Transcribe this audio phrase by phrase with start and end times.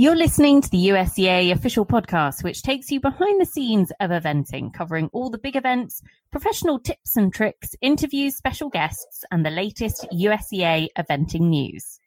[0.00, 4.72] You're listening to the USEA official podcast, which takes you behind the scenes of eventing,
[4.72, 10.06] covering all the big events, professional tips and tricks, interviews, special guests, and the latest
[10.12, 11.97] USEA eventing news.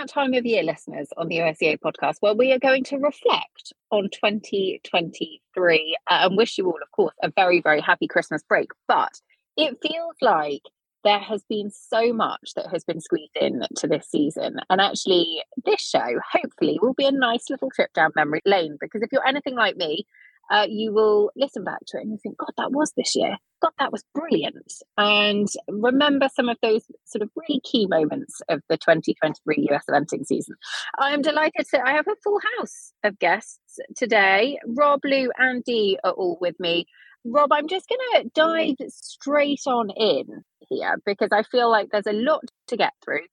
[0.00, 3.72] That time of year, listeners, on the USEA podcast where we are going to reflect
[3.90, 8.70] on 2023 uh, and wish you all, of course, a very, very happy Christmas break.
[8.88, 9.20] But
[9.56, 10.62] it feels like
[11.04, 14.56] there has been so much that has been squeezed in to this season.
[14.70, 19.02] And actually, this show, hopefully, will be a nice little trip down memory lane because
[19.02, 20.06] if you're anything like me,
[20.50, 23.36] uh, you will listen back to it and you think, God, that was this year.
[23.62, 24.72] God, that was brilliant.
[24.98, 30.26] And remember some of those sort of really key moments of the 2023 US eventing
[30.26, 30.56] season.
[30.98, 34.58] I am delighted to, I have a full house of guests today.
[34.66, 36.86] Rob, Lou, and Dee are all with me.
[37.24, 42.06] Rob, I'm just going to dive straight on in here because I feel like there's
[42.06, 43.26] a lot to get through.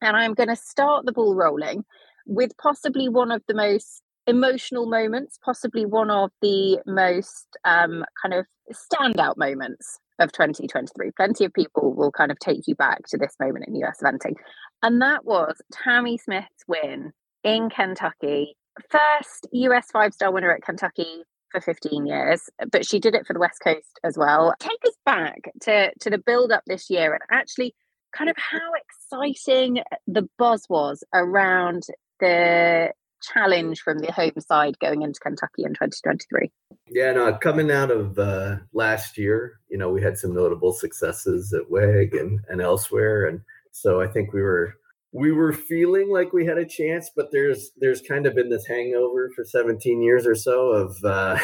[0.00, 1.84] And I'm going to start the ball rolling
[2.26, 8.34] with possibly one of the most emotional moments, possibly one of the most um, kind
[8.34, 11.10] of standout moments of 2023.
[11.16, 14.34] Plenty of people will kind of take you back to this moment in US eventing.
[14.82, 18.56] And that was Tammy Smith's win in Kentucky.
[18.90, 23.32] First US five star winner at Kentucky for 15 years, but she did it for
[23.32, 24.54] the West Coast as well.
[24.58, 27.74] Take us back to, to the build up this year and actually
[28.12, 31.84] kind of how exciting the buzz was around
[32.20, 32.90] the
[33.32, 36.50] challenge from the home side going into Kentucky in 2023?
[36.90, 41.52] Yeah, no, coming out of uh, last year, you know, we had some notable successes
[41.52, 43.26] at WEG and, and elsewhere.
[43.26, 44.74] And so I think we were
[45.14, 48.66] we were feeling like we had a chance, but there's there's kind of been this
[48.66, 51.38] hangover for 17 years or so of uh,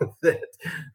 [0.22, 0.40] that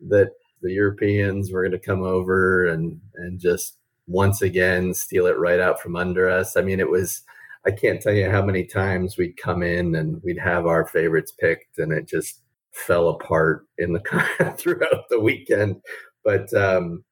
[0.07, 0.31] that
[0.61, 5.59] the Europeans were going to come over and and just once again steal it right
[5.59, 6.55] out from under us.
[6.55, 7.21] I mean, it was
[7.65, 11.33] I can't tell you how many times we'd come in and we'd have our favorites
[11.39, 12.41] picked, and it just
[12.71, 15.81] fell apart in the throughout the weekend.
[16.23, 17.03] But um,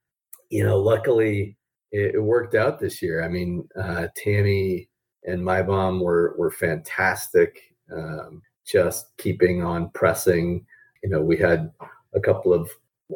[0.50, 1.58] you know, luckily
[1.92, 3.24] it, it, worked out this year.
[3.24, 4.90] I mean, uh, Tammy
[5.26, 7.62] and Maibaum were were fantastic.
[7.96, 10.66] Um, just keeping on pressing.
[11.04, 11.72] You know, we had
[12.14, 12.70] a couple of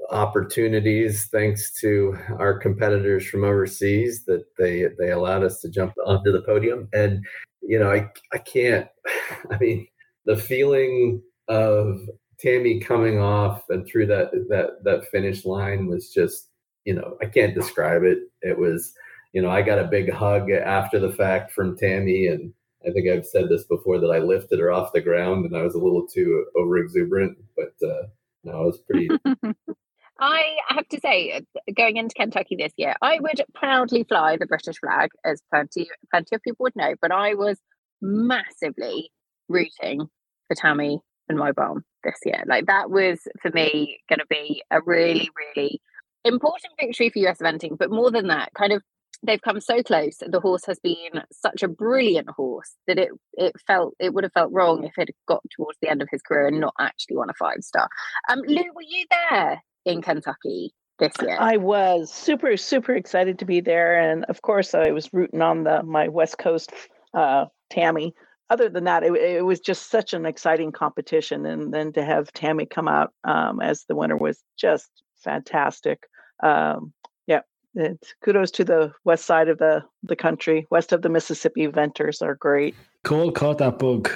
[0.09, 6.31] opportunities thanks to our competitors from overseas that they they allowed us to jump onto
[6.31, 6.87] the podium.
[6.93, 7.23] And
[7.61, 8.87] you know i i can't
[9.51, 9.87] i mean
[10.25, 12.01] the feeling of
[12.39, 16.49] tammy coming off and through that that that finish line was just
[16.85, 18.19] you know i can't describe it.
[18.41, 18.93] It was
[19.31, 22.53] you know i got a big hug after the fact from tammy and
[22.85, 25.63] i think i've said this before that i lifted her off the ground and i
[25.63, 28.03] was a little too over exuberant but uh
[28.43, 29.09] no, it was pretty
[30.23, 34.45] I have to say, uh, going into Kentucky this year, I would proudly fly the
[34.45, 36.95] British flag, as plenty plenty of people would know.
[37.01, 37.57] But I was
[38.01, 39.11] massively
[39.49, 40.07] rooting
[40.47, 42.41] for Tammy and Maibaum this year.
[42.47, 45.81] Like that was for me going to be a really, really
[46.23, 47.77] important victory for US eventing.
[47.77, 48.81] But more than that, kind of
[49.23, 50.19] they've come so close.
[50.25, 54.31] The horse has been such a brilliant horse that it it felt it would have
[54.31, 57.17] felt wrong if it had got towards the end of his career and not actually
[57.17, 57.89] won a five star.
[58.29, 61.37] Um, Lou, were you there in Kentucky this year.
[61.39, 63.99] I was super, super excited to be there.
[63.99, 66.71] And of course, I was rooting on the my West Coast
[67.13, 68.13] uh, Tammy.
[68.49, 71.45] Other than that, it, it, was just such an exciting competition.
[71.45, 74.89] And then to have Tammy come out um, as the winner was just
[75.23, 76.03] fantastic.
[76.43, 76.93] Um,
[77.25, 77.39] yeah,
[77.73, 80.67] it's, kudos to the west side of the, the country.
[80.69, 82.75] West of the Mississippi venters are great.
[83.03, 84.11] Cole caught that bug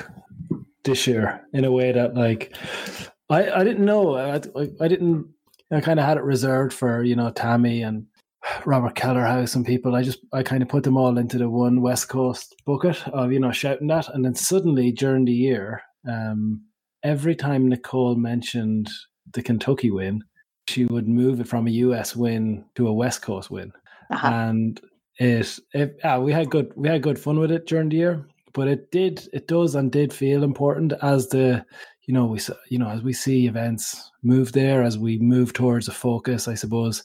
[0.84, 2.56] this year in a way that, like,
[3.30, 4.18] I, I didn't know.
[4.18, 4.36] I,
[4.80, 5.28] I didn't
[5.72, 8.06] I kind of had it reserved for you know Tammy and
[8.66, 9.96] Robert Kellerhouse and people.
[9.96, 13.32] I just I kind of put them all into the one West Coast bucket of
[13.32, 16.64] you know shouting that, and then suddenly during the year, um,
[17.04, 18.90] every time Nicole mentioned
[19.34, 20.24] the Kentucky win,
[20.68, 23.72] she would move it from a US win to a West Coast win,
[24.12, 24.28] uh-huh.
[24.28, 24.82] and
[25.20, 28.28] it, it ah, we had good we had good fun with it during the year.
[28.54, 31.64] But it did, it does, and did feel important as the
[32.08, 32.40] you know we
[32.70, 36.56] you know as we see events move there as we move towards a focus i
[36.56, 37.04] suppose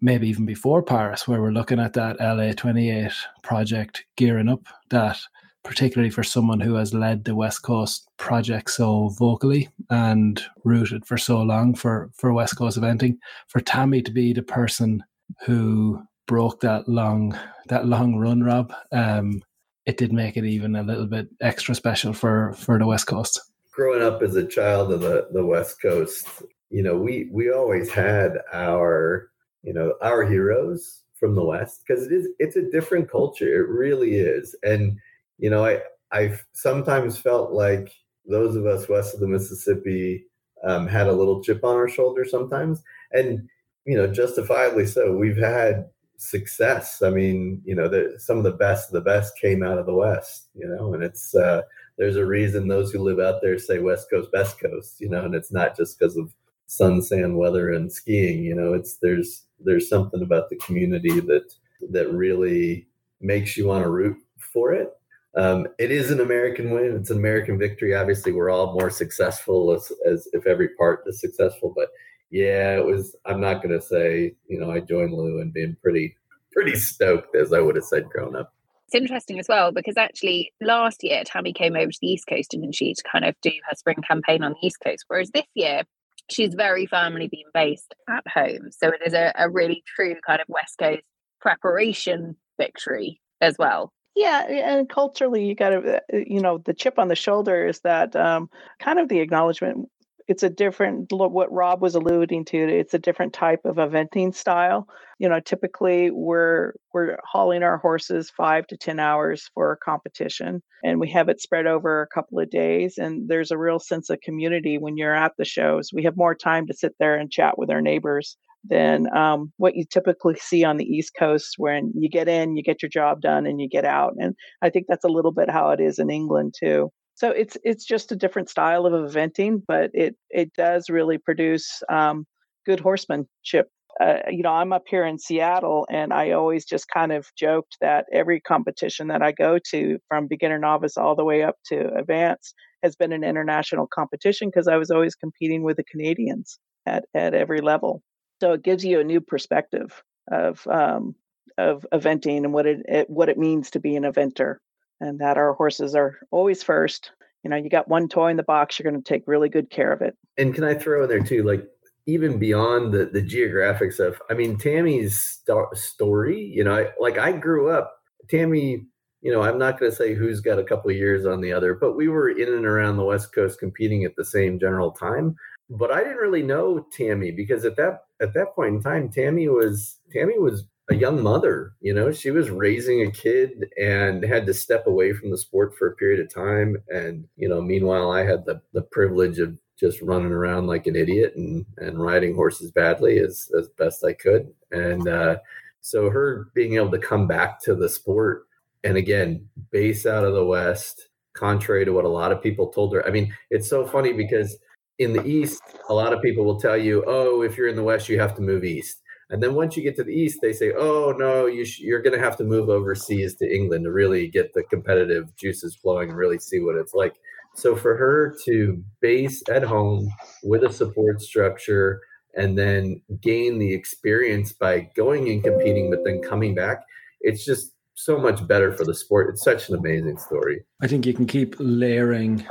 [0.00, 3.12] maybe even before paris where we're looking at that la 28
[3.42, 5.18] project gearing up that
[5.64, 11.18] particularly for someone who has led the west coast project so vocally and rooted for
[11.18, 13.16] so long for for west coast eventing
[13.48, 15.02] for tammy to be the person
[15.44, 17.36] who broke that long
[17.68, 19.42] that long run rob um
[19.86, 23.40] it did make it even a little bit extra special for for the west coast
[23.76, 26.26] growing up as a child of the, the West Coast,
[26.70, 29.30] you know, we we always had our
[29.62, 33.62] you know our heroes from the West because it is it's a different culture.
[33.62, 34.98] It really is, and
[35.38, 37.92] you know, I I've sometimes felt like
[38.24, 40.24] those of us west of the Mississippi
[40.64, 42.82] um, had a little chip on our shoulder sometimes,
[43.12, 43.46] and
[43.84, 45.12] you know, justifiably so.
[45.12, 45.86] We've had
[46.16, 47.02] success.
[47.02, 49.86] I mean, you know, the, some of the best of the best came out of
[49.86, 51.62] the West, you know, and it's uh,
[51.98, 55.24] there's a reason those who live out there say West Coast, best coast, you know,
[55.24, 56.32] and it's not just because of
[56.66, 58.44] sun, sand, weather, and skiing.
[58.44, 61.52] You know, it's there's there's something about the community that
[61.90, 62.86] that really
[63.20, 64.92] makes you want to root for it.
[65.36, 66.96] Um, it is an American win.
[66.96, 67.94] It's an American victory.
[67.94, 71.72] Obviously, we're all more successful as, as if every part is successful.
[71.76, 71.88] But
[72.30, 73.16] yeah, it was.
[73.24, 76.16] I'm not going to say you know I joined Lou and being pretty
[76.52, 78.52] pretty stoked as I would have said growing up.
[78.86, 82.50] It's interesting as well because actually last year Tammy came over to the East Coast,
[82.50, 85.04] didn't she, to kind of do her spring campaign on the East Coast.
[85.08, 85.82] Whereas this year
[86.30, 88.70] she's very firmly been based at home.
[88.70, 91.02] So it is a, a really true kind of West Coast
[91.40, 93.92] preparation victory as well.
[94.14, 97.80] Yeah, and culturally, you got to, uh, you know, the chip on the shoulder is
[97.80, 98.48] that um,
[98.80, 99.90] kind of the acknowledgement
[100.28, 104.86] it's a different what rob was alluding to it's a different type of eventing style.
[105.18, 110.62] You know typically we're we're hauling our horses five to ten hours for a competition
[110.84, 114.10] and we have it spread over a couple of days and there's a real sense
[114.10, 115.90] of community when you're at the shows.
[115.92, 118.36] We have more time to sit there and chat with our neighbors
[118.68, 122.62] than um, what you typically see on the east coast when you get in you
[122.62, 125.48] get your job done and you get out and i think that's a little bit
[125.50, 129.62] how it is in england too so it's it's just a different style of eventing,
[129.66, 132.26] but it it does really produce um,
[132.66, 133.68] good horsemanship.
[133.98, 137.78] Uh, you know, I'm up here in Seattle, and I always just kind of joked
[137.80, 141.90] that every competition that I go to, from beginner novice all the way up to
[141.94, 147.06] advanced, has been an international competition because I was always competing with the Canadians at
[147.14, 148.02] at every level.
[148.42, 151.14] So it gives you a new perspective of um,
[151.56, 154.56] of eventing and what it, it what it means to be an eventer
[155.00, 157.10] and that our horses are always first.
[157.42, 159.70] You know, you got one toy in the box, you're going to take really good
[159.70, 160.16] care of it.
[160.36, 161.64] And can I throw in there too, like
[162.06, 164.16] even beyond the the geographic stuff?
[164.30, 166.40] I mean, Tammy's st- story.
[166.40, 167.94] You know, I, like I grew up,
[168.28, 168.86] Tammy.
[169.22, 171.52] You know, I'm not going to say who's got a couple of years on the
[171.52, 174.92] other, but we were in and around the West Coast competing at the same general
[174.92, 175.34] time.
[175.68, 179.48] But I didn't really know Tammy because at that at that point in time, Tammy
[179.48, 181.72] was Tammy was a young mother.
[181.80, 185.76] You know, she was raising a kid and had to step away from the sport
[185.76, 186.76] for a period of time.
[186.88, 190.96] And, you know, meanwhile, I had the, the privilege of just running around like an
[190.96, 194.52] idiot and, and riding horses badly as, as best I could.
[194.70, 195.36] And uh,
[195.80, 198.46] so her being able to come back to the sport
[198.84, 202.94] and again, base out of the West, contrary to what a lot of people told
[202.94, 203.04] her.
[203.06, 204.56] I mean, it's so funny because
[204.98, 207.82] in the East, a lot of people will tell you, oh, if you're in the
[207.82, 210.52] West, you have to move East and then once you get to the east, they
[210.52, 213.92] say, "Oh no, you sh- you're going to have to move overseas to England to
[213.92, 217.14] really get the competitive juices flowing and really see what it's like."
[217.54, 220.10] So for her to base at home
[220.42, 222.02] with a support structure
[222.36, 226.84] and then gain the experience by going and competing, but then coming back,
[227.22, 229.30] it's just so much better for the sport.
[229.30, 230.62] It's such an amazing story.
[230.82, 232.46] I think you can keep layering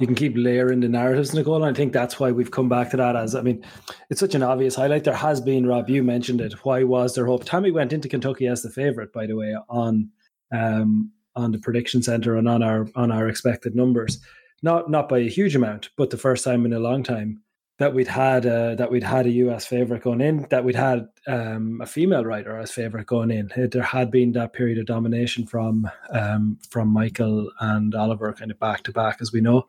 [0.00, 1.56] you can keep layering the narratives, Nicole.
[1.56, 3.64] And I think that's why we've come back to that as I mean,
[4.10, 5.04] it's such an obvious highlight.
[5.04, 6.52] There has been, Rob, you mentioned it.
[6.64, 7.44] Why was there hope?
[7.44, 10.10] Tammy went into Kentucky as the favourite, by the way, on
[10.52, 14.18] um, on the prediction centre and on our on our expected numbers.
[14.62, 17.43] Not not by a huge amount, but the first time in a long time
[17.78, 21.08] that we'd had uh, that we'd had a US favorite going in, that we'd had
[21.26, 23.50] um, a female rider as favorite going in.
[23.56, 28.60] There had been that period of domination from um, from Michael and Oliver, kind of
[28.60, 29.66] back to back, as we know.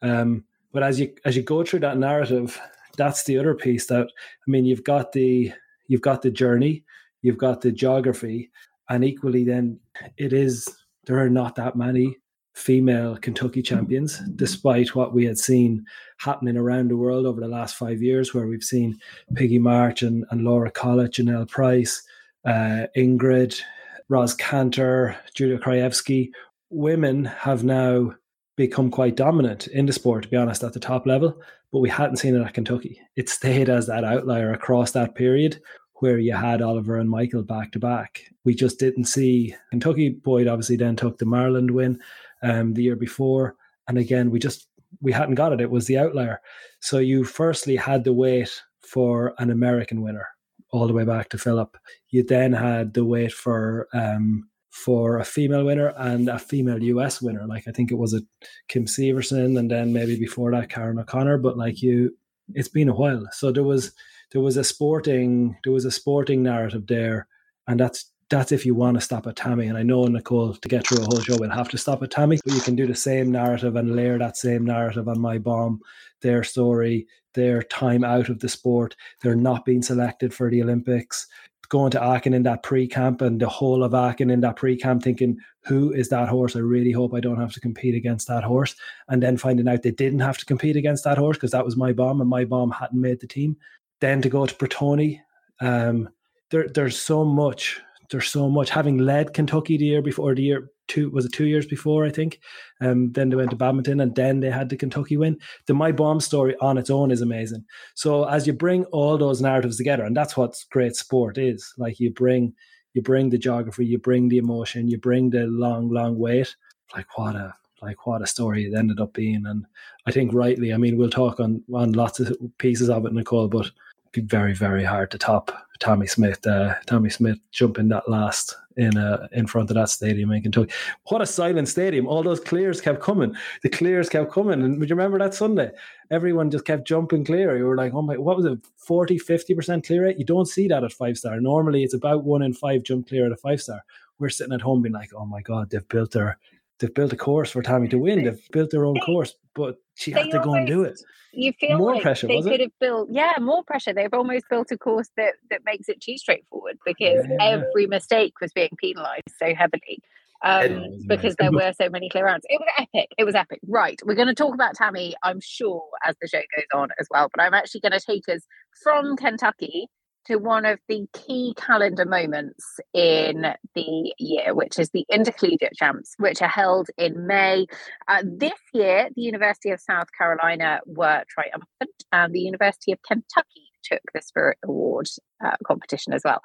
[0.00, 2.58] Um, but as you as you go through that narrative,
[2.96, 3.86] that's the other piece.
[3.86, 5.52] That I mean, you've got the
[5.88, 6.84] you've got the journey,
[7.20, 8.50] you've got the geography,
[8.88, 9.78] and equally, then
[10.16, 10.66] it is
[11.04, 12.16] there are not that many
[12.54, 15.84] female Kentucky champions, despite what we had seen
[16.18, 18.98] happening around the world over the last five years, where we've seen
[19.34, 22.02] Piggy March and, and Laura Collett, Jonelle Price,
[22.44, 23.60] uh, Ingrid,
[24.08, 26.30] Ros Canter, Julia Krajewski.
[26.70, 28.14] Women have now
[28.56, 31.40] become quite dominant in the sport, to be honest, at the top level,
[31.72, 33.00] but we hadn't seen it at Kentucky.
[33.16, 35.60] It stayed as that outlier across that period
[36.02, 38.24] where you had Oliver and Michael back to back.
[38.44, 40.08] We just didn't see Kentucky.
[40.08, 42.00] Boyd obviously then took the Maryland win
[42.42, 43.56] um, the year before,
[43.88, 44.68] and again we just
[45.00, 45.60] we hadn't got it.
[45.60, 46.40] It was the outlier.
[46.80, 50.28] So you firstly had to wait for an American winner
[50.70, 51.76] all the way back to Philip.
[52.10, 57.20] You then had to wait for um, for a female winner and a female US
[57.20, 57.46] winner.
[57.46, 58.22] Like I think it was a
[58.68, 61.38] Kim Severson, and then maybe before that Karen O'Connor.
[61.38, 62.16] But like you,
[62.54, 63.26] it's been a while.
[63.32, 63.92] So there was
[64.32, 67.28] there was a sporting there was a sporting narrative there,
[67.68, 69.66] and that's that's if you want to stop at Tammy.
[69.66, 72.10] And I know Nicole to get through a whole show we'll have to stop at
[72.10, 75.78] Tammy, but you can do the same narrative and layer that same narrative on Maibaum,
[76.22, 81.26] their story, their time out of the sport, they're not being selected for the Olympics,
[81.68, 85.38] going to Aachen in that pre-camp and the whole of Aachen in that pre-camp thinking,
[85.64, 86.56] who is that horse?
[86.56, 88.74] I really hope I don't have to compete against that horse.
[89.08, 91.76] And then finding out they didn't have to compete against that horse because that was
[91.76, 93.56] Maibaum and Maibaum hadn't made the team.
[94.00, 95.20] Then to go to Pratoni,
[95.60, 96.10] um,
[96.50, 97.80] there, there's so much
[98.12, 98.70] there's so much.
[98.70, 102.10] Having led Kentucky the year before, the year two was it two years before, I
[102.10, 102.38] think.
[102.80, 105.38] Um, then they went to badminton, and then they had the Kentucky win.
[105.66, 107.64] The Maibaum story on its own is amazing.
[107.94, 111.72] So as you bring all those narratives together, and that's what great sport is.
[111.76, 112.54] Like you bring
[112.94, 116.54] you bring the geography, you bring the emotion, you bring the long, long wait.
[116.94, 119.44] Like what a like what a story it ended up being.
[119.46, 119.66] And
[120.06, 123.48] I think rightly, I mean, we'll talk on on lots of pieces of it, Nicole,
[123.48, 123.70] but
[124.12, 126.46] be very, very hard to top Tammy Smith.
[126.46, 130.72] Uh, Tammy Smith jumping that last in uh, in front of that stadium in Kentucky.
[131.08, 132.06] What a silent stadium!
[132.06, 133.34] All those clears kept coming.
[133.62, 134.62] The clears kept coming.
[134.62, 135.70] And would you remember that Sunday?
[136.10, 137.56] Everyone just kept jumping clear.
[137.56, 138.58] You were like, oh my, what was it?
[138.76, 140.18] 40, 50% clear rate?
[140.18, 141.40] You don't see that at five star.
[141.40, 143.84] Normally it's about one in five jump clear at a five star.
[144.18, 146.38] We're sitting at home being like, oh my God, they've built their
[146.78, 148.24] they've built a course for Tammy to win.
[148.24, 151.00] They've built their own course, but she had to go and do it.
[151.32, 152.26] You feel more like pressure.
[152.26, 152.60] They could it?
[152.60, 153.94] have built, yeah, more pressure.
[153.94, 157.36] They've almost built a course that that makes it too straightforward because Yeah.
[157.40, 159.98] every mistake was being penalised so heavily.
[160.44, 162.44] Um, because there were so many clear rounds.
[162.48, 163.10] It was epic.
[163.16, 163.60] It was epic.
[163.68, 164.00] Right.
[164.04, 167.28] We're going to talk about Tammy, I'm sure, as the show goes on as well.
[167.32, 168.40] But I'm actually going to take us
[168.82, 169.86] from Kentucky
[170.26, 172.64] to one of the key calendar moments
[172.94, 177.66] in the year, which is the Intercollegiate Champs, which are held in May.
[178.08, 183.70] Uh, this year, the University of South Carolina were triumphant, and the University of Kentucky
[183.84, 185.08] took the Spirit Award
[185.44, 186.40] uh, competition as well.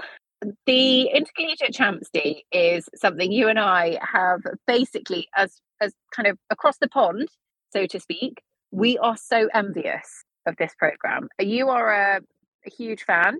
[0.65, 6.37] The Intercollegiate Champs Day is something you and I have basically, as as kind of
[6.49, 7.29] across the pond,
[7.71, 8.41] so to speak.
[8.71, 11.29] We are so envious of this program.
[11.39, 12.21] You are a,
[12.65, 13.37] a huge fan.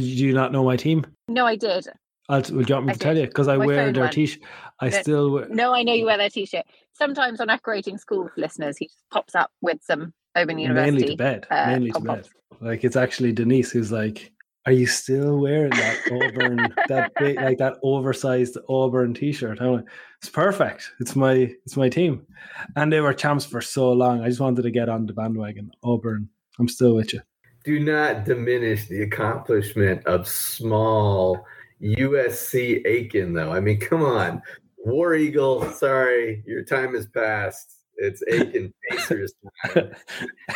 [0.00, 1.06] Did you not know my team?
[1.28, 1.86] No, I did.
[2.28, 3.26] I'll, well, do you want me I to tell you?
[3.26, 4.42] Because I My wear their t-shirt.
[4.80, 5.00] I No.
[5.02, 6.64] still wear, No, I know you wear their t-shirt.
[6.94, 11.06] Sometimes on EquiRatings School listeners, he just pops up with some Open mainly University.
[11.10, 11.46] to bed.
[11.50, 12.26] uh, mainly to bed.
[12.60, 14.32] Like it's actually Denise who's like,
[14.66, 19.84] "Are you still wearing that Auburn, that big, like that oversized Auburn T-shirt?" I'm like,
[20.20, 20.90] "It's perfect.
[21.00, 22.26] It's my, it's my team."
[22.74, 24.22] And they were champs for so long.
[24.22, 25.70] I just wanted to get on the bandwagon.
[25.82, 26.28] Auburn.
[26.58, 27.20] I'm still with you.
[27.64, 31.44] Do not diminish the accomplishment of small
[31.82, 33.52] USC Aiken, though.
[33.52, 34.42] I mean, come on.
[34.78, 37.78] War Eagle, sorry, your time has passed.
[37.96, 39.32] It's Aiken Pacers
[39.66, 39.92] time.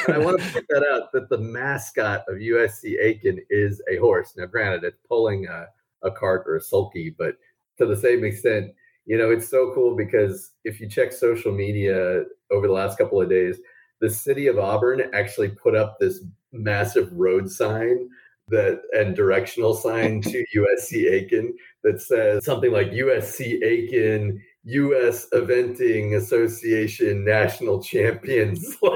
[0.07, 3.97] And I want to point that out that the mascot of USC Aiken is a
[3.97, 4.35] horse.
[4.37, 5.67] Now, granted, it's pulling a,
[6.03, 7.37] a cart or a sulky, but
[7.79, 8.73] to the same extent,
[9.07, 13.23] you know, it's so cool because if you check social media over the last couple
[13.23, 13.59] of days,
[14.01, 18.09] the city of Auburn actually put up this massive road sign
[18.49, 25.27] that and directional sign to USC Aiken that says something like USC Aiken U.S.
[25.33, 28.77] Eventing Association National Champions.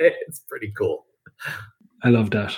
[0.00, 1.06] Like it's pretty cool.
[2.02, 2.56] I love that.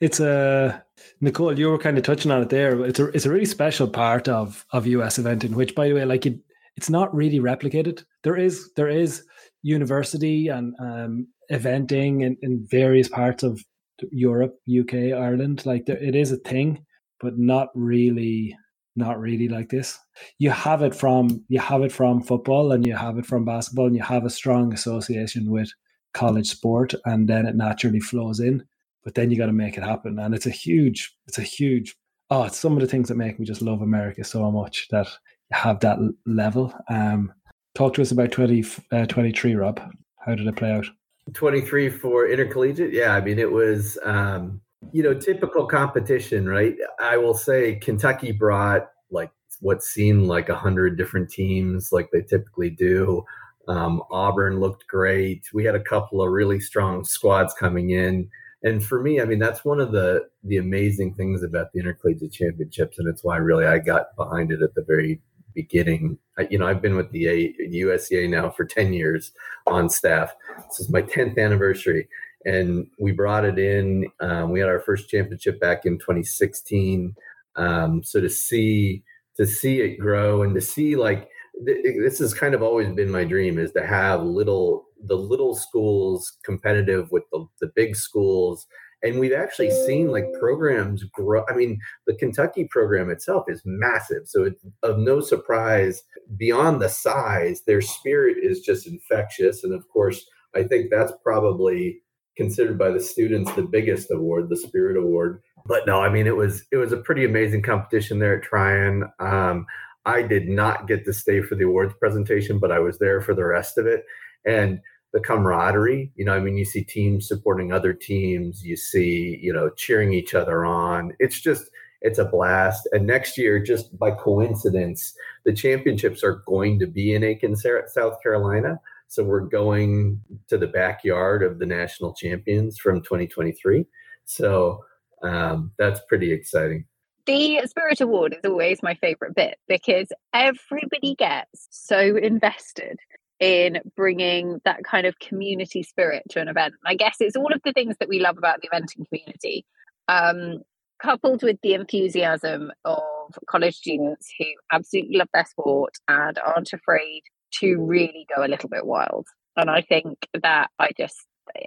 [0.00, 0.84] It's a
[1.20, 1.58] Nicole.
[1.58, 2.84] You were kind of touching on it there.
[2.84, 6.04] It's a it's a really special part of of US eventing, which, by the way,
[6.04, 6.38] like it,
[6.76, 8.04] it's not really replicated.
[8.22, 9.24] There is there is
[9.62, 13.64] university and um, eventing in, in various parts of
[14.10, 15.64] Europe, UK, Ireland.
[15.66, 16.84] Like there, it is a thing,
[17.20, 18.56] but not really
[18.96, 19.96] not really like this.
[20.38, 23.86] You have it from you have it from football and you have it from basketball
[23.86, 25.70] and you have a strong association with
[26.14, 28.64] college sport and then it naturally flows in
[29.04, 31.96] but then you got to make it happen and it's a huge it's a huge
[32.30, 35.06] oh it's some of the things that make me just love america so much that
[35.06, 37.32] you have that level um
[37.74, 39.80] talk to us about 20 uh, 23 rob
[40.18, 40.86] how did it play out
[41.34, 42.92] 23 for intercollegiate?
[42.92, 44.60] Yeah i mean it was um
[44.92, 46.74] you know typical competition right?
[47.00, 49.30] I will say kentucky brought like
[49.60, 53.24] what seemed like a hundred different teams like they typically do.
[53.66, 55.44] Um, auburn looked great.
[55.52, 58.30] We had a couple of really strong squads coming in.
[58.64, 62.32] And for me i mean that's one of the the amazing things about the intercollegiate
[62.32, 65.20] championships and it's why really i got behind it at the very
[65.58, 66.16] beginning.
[66.50, 69.32] You know i've been with the A, USEA now for 10 years
[69.66, 70.34] on staff.
[70.68, 72.08] This is my 10th anniversary.
[72.44, 77.14] And we brought it in um, we had our first championship back in 2016
[77.56, 79.02] um, so to see
[79.36, 81.28] to see it grow and to see like
[81.66, 85.54] th- this has kind of always been my dream is to have little the little
[85.56, 88.66] schools competitive with the, the big schools
[89.02, 94.22] and we've actually seen like programs grow i mean the kentucky program itself is massive
[94.26, 96.02] so it's of no surprise
[96.36, 100.24] beyond the size their spirit is just infectious and of course
[100.54, 102.00] i think that's probably
[102.38, 105.42] considered by the students the biggest award the spirit award.
[105.66, 109.10] But no i mean it was it was a pretty amazing competition there at tryon.
[109.18, 109.66] Um,
[110.06, 113.34] i did not get to stay for the awards presentation but i was there for
[113.34, 114.04] the rest of it.
[114.46, 114.80] And
[115.12, 116.12] the camaraderie.
[116.16, 120.12] You know, I mean, you see teams supporting other teams, you see, you know, cheering
[120.12, 121.12] each other on.
[121.18, 122.88] It's just, it's a blast.
[122.92, 128.22] And next year, just by coincidence, the championships are going to be in Aiken, South
[128.22, 128.80] Carolina.
[129.08, 133.86] So we're going to the backyard of the national champions from 2023.
[134.26, 134.84] So
[135.22, 136.84] um, that's pretty exciting.
[137.24, 142.98] The Spirit Award is always my favorite bit because everybody gets so invested
[143.40, 146.74] in bringing that kind of community spirit to an event.
[146.84, 149.64] I guess it's all of the things that we love about the eventing community,
[150.08, 150.62] um,
[151.00, 153.02] coupled with the enthusiasm of
[153.48, 157.22] college students who absolutely love their sport and aren't afraid
[157.60, 159.26] to really go a little bit wild.
[159.56, 161.16] And I think that I just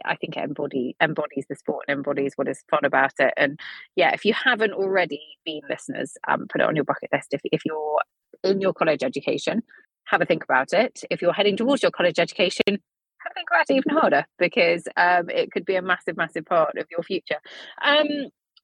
[0.06, 3.34] I think it embody embodies the sport and embodies what is fun about it.
[3.36, 3.60] And
[3.96, 7.34] yeah, if you haven't already been listeners, um, put it on your bucket list.
[7.34, 8.00] If if you're
[8.44, 9.64] in your college education,
[10.06, 11.04] have a think about it.
[11.10, 14.88] If you're heading towards your college education, have a think about it even harder because
[14.98, 17.38] um, it could be a massive, massive part of your future.
[17.84, 18.08] Um,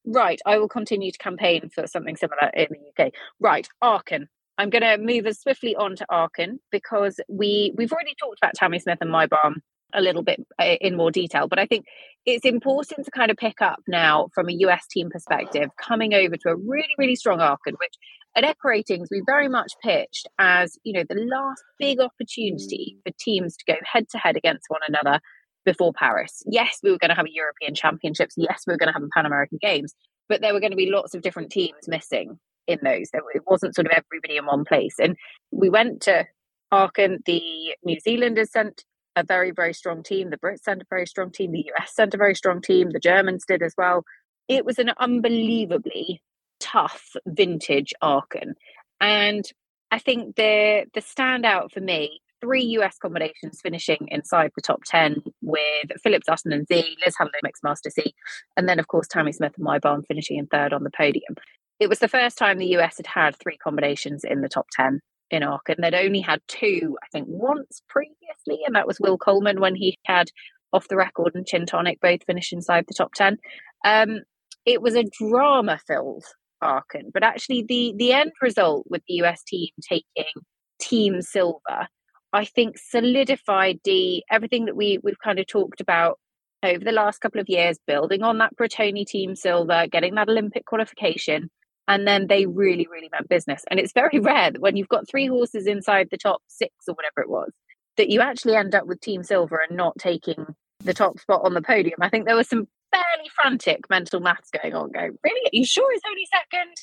[0.06, 3.14] right, I will continue to campaign for something similar in the UK.
[3.40, 4.28] Right, Aachen.
[4.58, 8.56] I'm going to move as swiftly on to Aachen because we we've already talked about
[8.56, 9.58] Tammy Smith and Maibaum
[9.94, 11.86] a little bit uh, in more detail, but I think
[12.26, 16.36] it's important to kind of pick up now from a US team perspective, coming over
[16.38, 17.94] to a really, really strong Aachen, which
[18.38, 23.02] at EquiRatings, we very much pitched as, you know, the last big opportunity mm.
[23.04, 25.20] for teams to go head to head against one another
[25.66, 26.44] before Paris.
[26.46, 28.36] Yes, we were going to have a European Championships.
[28.38, 29.94] Yes, we were going to have a Pan American Games,
[30.30, 33.10] but there were going to be lots of different teams missing in those.
[33.14, 34.96] It wasn't sort of everybody in one place.
[35.00, 35.16] And
[35.52, 36.26] we went to
[36.72, 37.20] Aachen.
[37.26, 37.42] The
[37.84, 38.84] New Zealanders sent
[39.16, 40.30] a very, very strong team.
[40.30, 41.52] The Brits sent a very strong team.
[41.52, 42.92] The US sent a very strong team.
[42.92, 44.04] The Germans did as well.
[44.48, 46.22] It was an unbelievably
[46.60, 48.56] tough vintage Aachen.
[49.00, 49.46] And
[49.92, 55.22] I think the the standout for me, three US combinations finishing inside the top 10
[55.42, 58.14] with Philip Dutton and Z, Liz Halliday Miks Master C,
[58.56, 61.36] and then of course Tammy Smith and Maibaum finishing in third on the podium.
[61.80, 65.00] It was the first time the US had had three combinations in the top 10
[65.30, 65.76] in Aachen.
[65.80, 69.98] They'd only had two, I think, once previously, and that was Will Coleman when he
[70.06, 70.30] had
[70.74, 73.38] off the record and Chin Tonic both finish inside the top 10.
[73.86, 74.22] Um,
[74.66, 76.26] it was a drama filled
[76.62, 77.12] Aachen.
[77.14, 77.98] But actually, the mm-hmm.
[77.98, 80.32] the end result with the US team taking
[80.80, 81.88] team silver,
[82.34, 86.20] I think solidified the everything that we we've kind of talked about
[86.64, 90.66] over the last couple of years, building on that Pratoni team silver, getting that Olympic
[90.66, 91.50] qualification.
[91.90, 93.64] And then they really, really meant business.
[93.70, 96.96] And it's very rare that when you've got three horses inside the top six or
[96.96, 97.52] whatever it was,
[97.96, 100.46] that you actually end up with Team Silver and not taking
[100.84, 102.00] the top spot on the podium.
[102.02, 104.92] I think there was some fairly frantic mental maths going on.
[104.92, 105.46] Going, really?
[105.48, 106.74] Are you sure it's only second?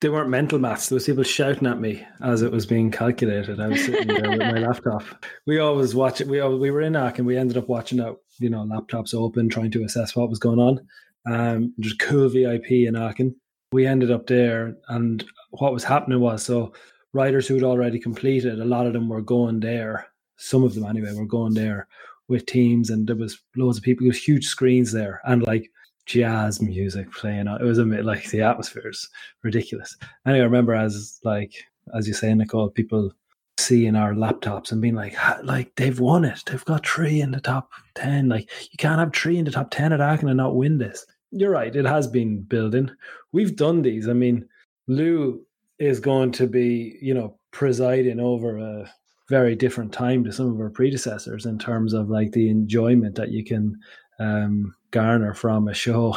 [0.00, 0.88] They weren't mental maths.
[0.88, 3.60] There was people shouting at me as it was being calculated.
[3.60, 5.04] I was sitting there with my laptop.
[5.46, 6.26] We always watch it.
[6.26, 9.14] We always, we were in Aachen and we ended up watching out, you know, laptops
[9.14, 10.80] open, trying to assess what was going on.
[11.24, 13.36] Um, there's cool VIP in Aachen.
[13.70, 16.72] We ended up there, and what was happening was so
[17.14, 20.08] riders who had already completed, a lot of them were going there.
[20.36, 21.86] Some of them, anyway, were going there
[22.32, 24.04] with teams, and there was loads of people.
[24.04, 25.70] There was huge screens there, and like
[26.06, 27.46] jazz music playing.
[27.46, 29.08] It was a bit like the atmosphere is
[29.42, 29.96] ridiculous.
[30.26, 31.52] Anyway, I remember as like
[31.94, 33.12] as you say, Nicole, people
[33.58, 36.42] seeing our laptops and being like, like they've won it.
[36.46, 38.28] They've got three in the top ten.
[38.28, 41.06] Like you can't have three in the top ten at Aachen and not win this.
[41.30, 41.74] You're right.
[41.74, 42.90] It has been building.
[43.32, 44.08] We've done these.
[44.08, 44.48] I mean,
[44.86, 45.44] Lou
[45.78, 48.92] is going to be, you know, presiding over a
[49.32, 53.30] very different time to some of our predecessors in terms of like the enjoyment that
[53.30, 53.74] you can
[54.18, 56.14] um, garner from a show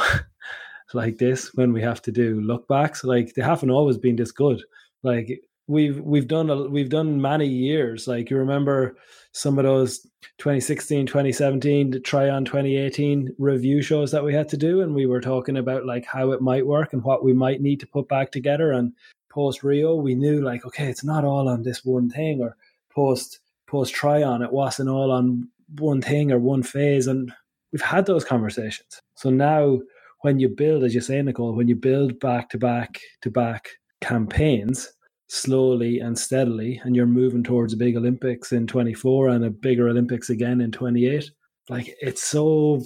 [0.92, 3.04] like this when we have to do look backs.
[3.04, 4.62] Like they haven't always been this good.
[5.02, 8.06] Like we've we've done a, we've done many years.
[8.06, 8.98] Like you remember
[9.32, 10.00] some of those
[10.36, 15.56] 2016, 2017, Tryon 2018 review shows that we had to do, and we were talking
[15.56, 18.72] about like how it might work and what we might need to put back together.
[18.72, 18.92] And
[19.30, 22.58] post Rio, we knew like okay, it's not all on this one thing, or
[22.96, 24.42] post post Tryon.
[24.42, 27.32] it wasn't all on one thing or one phase, and
[27.72, 29.00] we've had those conversations.
[29.14, 29.80] So now,
[30.22, 33.68] when you build, as you say, Nicole, when you build back to back to back
[34.00, 34.90] campaigns,
[35.28, 39.88] slowly and steadily, and you're moving towards a big Olympics in 24 and a bigger
[39.88, 41.30] Olympics again in 28.
[41.68, 42.82] Like it's so,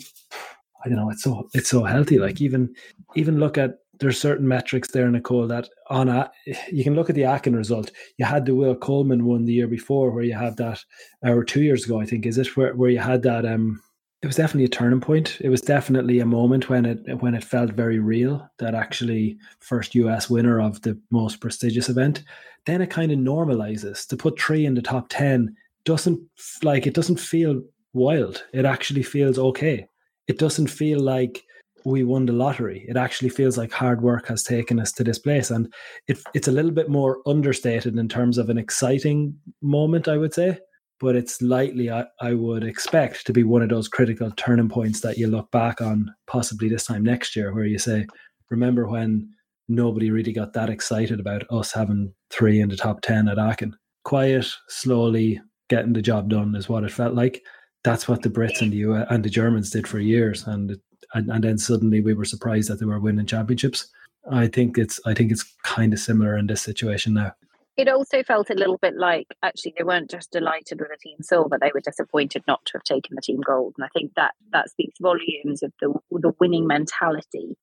[0.84, 2.18] I don't know, it's so it's so healthy.
[2.18, 2.74] Like even
[3.14, 6.30] even look at there's certain metrics there, Nicole, that on a
[6.72, 7.90] you can look at the Aachen result.
[8.16, 10.82] You had the Will Coleman one the year before, where you had that,
[11.22, 13.82] or two years ago, I think, is it where where you had that um
[14.22, 15.38] it was definitely a turning point.
[15.40, 19.94] It was definitely a moment when it when it felt very real that actually first
[19.94, 22.24] US winner of the most prestigious event.
[22.66, 26.20] Then it kind of normalizes to put three in the top ten doesn't
[26.62, 27.62] like it doesn't feel
[27.94, 28.44] wild.
[28.52, 29.88] It actually feels okay.
[30.26, 31.42] It doesn't feel like
[31.84, 32.84] we won the lottery.
[32.88, 35.72] It actually feels like hard work has taken us to this place, and
[36.08, 40.34] it, it's a little bit more understated in terms of an exciting moment, I would
[40.34, 40.58] say
[41.00, 45.00] but it's likely I, I would expect to be one of those critical turning points
[45.00, 48.06] that you look back on possibly this time next year where you say
[48.50, 49.28] remember when
[49.68, 53.74] nobody really got that excited about us having three in the top 10 at Aachen
[54.04, 57.40] quiet slowly getting the job done is what it felt like
[57.82, 60.76] that's what the Brits and the US and the Germans did for years and
[61.14, 63.88] and, and then suddenly we were surprised that they were winning championships
[64.30, 67.34] I think it's I think it's kind of similar in this situation now
[67.80, 71.16] it also felt a little bit like actually they weren't just delighted with the team
[71.22, 73.74] silver; they were disappointed not to have taken the team gold.
[73.78, 77.56] And I think that that speaks volumes of the the winning mentality.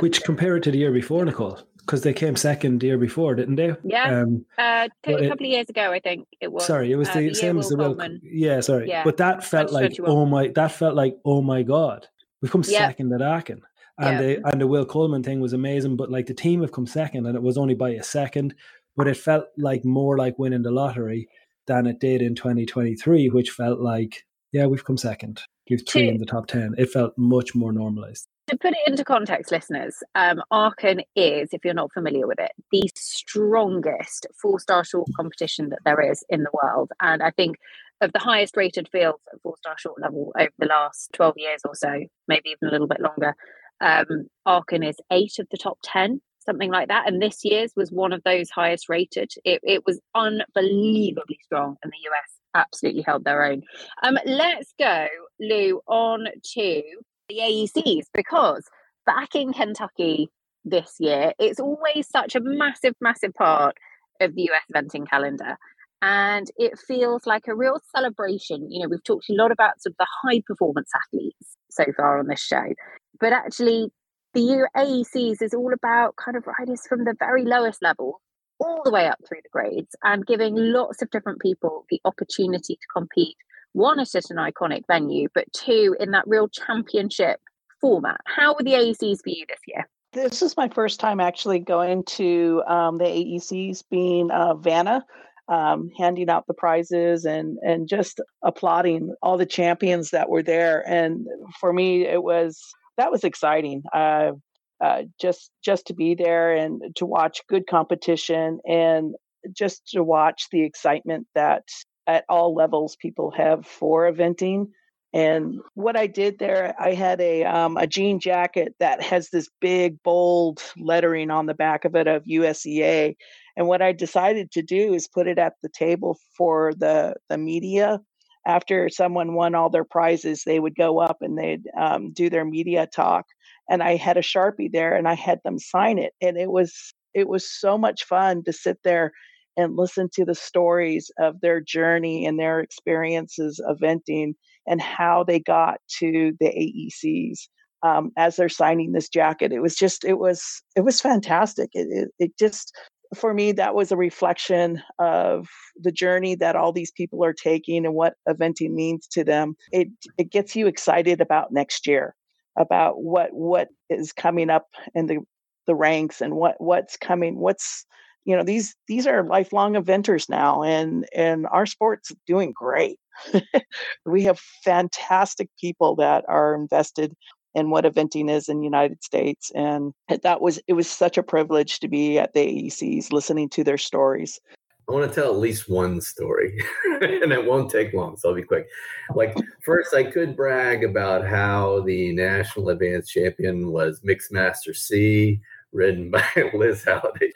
[0.00, 3.34] Which compare it to the year before, Nicole, because they came second the year before,
[3.34, 3.74] didn't they?
[3.82, 6.64] Yeah, um, uh, a couple it, of years ago, I think it was.
[6.64, 7.96] Sorry, it was uh, the, the same as the Will.
[8.22, 9.02] Yeah, sorry, yeah.
[9.02, 12.06] but that felt like oh my, that felt like oh my god,
[12.44, 12.90] we've come yep.
[12.90, 13.62] second at Aachen.
[13.96, 16.86] And the and the Will Coleman thing was amazing, but like the team have come
[16.86, 18.54] second, and it was only by a second
[18.96, 21.28] but it felt like more like winning the lottery
[21.66, 25.40] than it did in 2023, which felt like, yeah, we've come second.
[25.68, 26.74] We've three in the top 10.
[26.76, 28.28] It felt much more normalized.
[28.48, 32.50] To put it into context, listeners, um, Aachen is, if you're not familiar with it,
[32.70, 36.90] the strongest four star short competition that there is in the world.
[37.00, 37.56] And I think
[38.00, 41.60] of the highest rated fields at four star short level over the last 12 years
[41.64, 43.34] or so, maybe even a little bit longer,
[43.80, 47.08] um, Aachen is eight of the top 10 something like that.
[47.08, 49.30] And this year's was one of those highest rated.
[49.44, 53.62] It, it was unbelievably strong, and the US absolutely held their own.
[54.02, 55.06] Um, let's go,
[55.40, 56.82] Lou, on to
[57.28, 58.64] the AECs because
[59.06, 60.28] back in Kentucky
[60.64, 63.76] this year, it's always such a massive, massive part
[64.20, 65.56] of the US eventing calendar.
[66.02, 68.70] And it feels like a real celebration.
[68.70, 72.18] You know, we've talked a lot about sort of the high performance athletes so far
[72.18, 72.74] on this show,
[73.18, 73.90] but actually
[74.34, 78.20] the AECs is all about kind of riders from the very lowest level
[78.58, 82.74] all the way up through the grades and giving lots of different people the opportunity
[82.74, 83.36] to compete
[83.72, 87.40] one at an iconic venue but two in that real championship
[87.80, 88.20] format.
[88.26, 89.88] How were the aecs for you this year?
[90.12, 95.04] This is my first time actually going to um, the aecs being uh, vanna
[95.48, 100.86] um, handing out the prizes and and just applauding all the champions that were there
[100.88, 101.26] and
[101.60, 103.82] for me it was that was exciting.
[103.92, 104.32] Uh,
[104.80, 109.14] uh, just just to be there and to watch good competition and
[109.52, 111.64] just to watch the excitement that
[112.06, 114.66] at all levels people have for eventing.
[115.12, 119.48] And what I did there, I had a um, a jean jacket that has this
[119.60, 123.16] big bold lettering on the back of it of USEA.
[123.56, 127.38] And what I decided to do is put it at the table for the the
[127.38, 128.00] media
[128.46, 132.44] after someone won all their prizes, they would go up and they'd um, do their
[132.44, 133.26] media talk.
[133.70, 136.92] And I had a sharpie there, and I had them sign it, and it was
[137.14, 139.12] it was so much fun to sit there
[139.56, 144.34] and listen to the stories of their journey and their experiences eventing
[144.66, 147.48] and how they got to the AECs.
[147.82, 151.70] Um, as they're signing this jacket, it was just it was it was fantastic.
[151.72, 152.76] It, it, it just
[153.14, 157.84] for me, that was a reflection of the journey that all these people are taking
[157.84, 159.56] and what eventing means to them.
[159.72, 162.14] It it gets you excited about next year,
[162.58, 165.18] about what what is coming up in the
[165.66, 167.38] the ranks and what what's coming.
[167.38, 167.86] What's
[168.24, 172.98] you know these these are lifelong eventers now, and and our sport's doing great.
[174.06, 177.14] we have fantastic people that are invested
[177.54, 179.50] and what eventing is in the United States.
[179.54, 183.64] And that was it was such a privilege to be at the AECs listening to
[183.64, 184.40] their stories.
[184.88, 186.62] I want to tell at least one story,
[187.00, 188.66] and it won't take long, so I'll be quick.
[189.14, 195.40] Like first, I could brag about how the national advanced champion was Miks Master C,
[195.72, 197.32] ridden by Liz Halliday,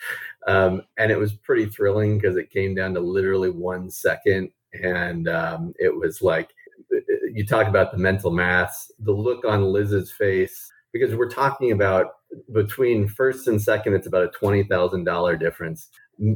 [0.46, 5.26] um, and it was pretty thrilling because it came down to literally one second, and
[5.26, 6.50] um, it was like
[7.34, 12.06] you talk about the mental math, the look on Liz's face, because we're talking about
[12.52, 15.88] between first and second, it's about a twenty thousand dollar difference.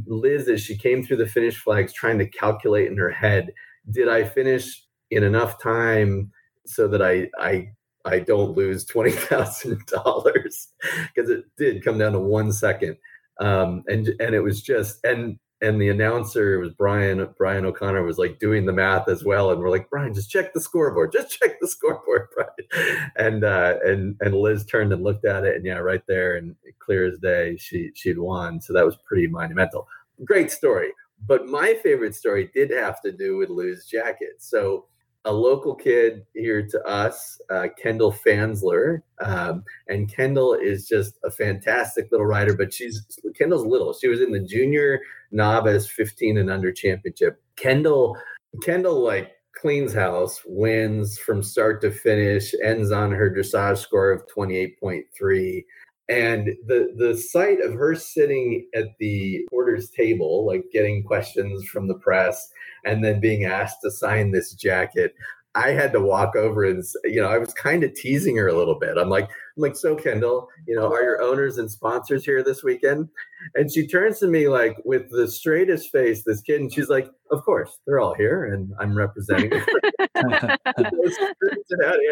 [0.07, 3.53] Liz, as she came through the finish flags, trying to calculate in her head,
[3.91, 6.31] did I finish in enough time
[6.67, 7.69] so that I I
[8.05, 10.69] I don't lose twenty thousand dollars
[11.15, 12.97] because it did come down to one second,
[13.41, 18.19] um, and and it was just and and the announcer was Brian Brian O'Connor was
[18.19, 21.39] like doing the math as well, and we're like Brian, just check the scoreboard, just
[21.39, 23.11] check the scoreboard, Brian.
[23.17, 26.57] And uh, and and Liz turned and looked at it, and yeah, right there, and
[26.81, 28.61] clear as day, she she'd won.
[28.61, 29.87] So that was pretty monumental.
[30.25, 30.91] Great story.
[31.25, 34.37] But my favorite story did have to do with Lou's jacket.
[34.39, 34.87] So
[35.25, 39.03] a local kid here to us, uh, Kendall Fansler.
[39.21, 43.07] Um, and Kendall is just a fantastic little rider, but she's
[43.39, 43.93] Kendall's little.
[43.93, 47.41] She was in the junior novice 15 and under championship.
[47.57, 48.17] Kendall,
[48.63, 54.27] Kendall like cleans house, wins from start to finish, ends on her dressage score of
[54.27, 55.65] 28.3
[56.13, 61.89] and the the sight of her sitting at the orders table like getting questions from
[61.89, 62.49] the press
[62.85, 65.15] and then being asked to sign this jacket
[65.55, 68.57] i had to walk over and you know i was kind of teasing her a
[68.57, 68.97] little bit.
[68.99, 72.63] I'm like i'm like so kendall you know are your owners and sponsors here this
[72.63, 73.09] weekend?
[73.55, 77.11] And she turns to me like with the straightest face this kid and she's like
[77.31, 79.67] of course they're all here and i'm representing them.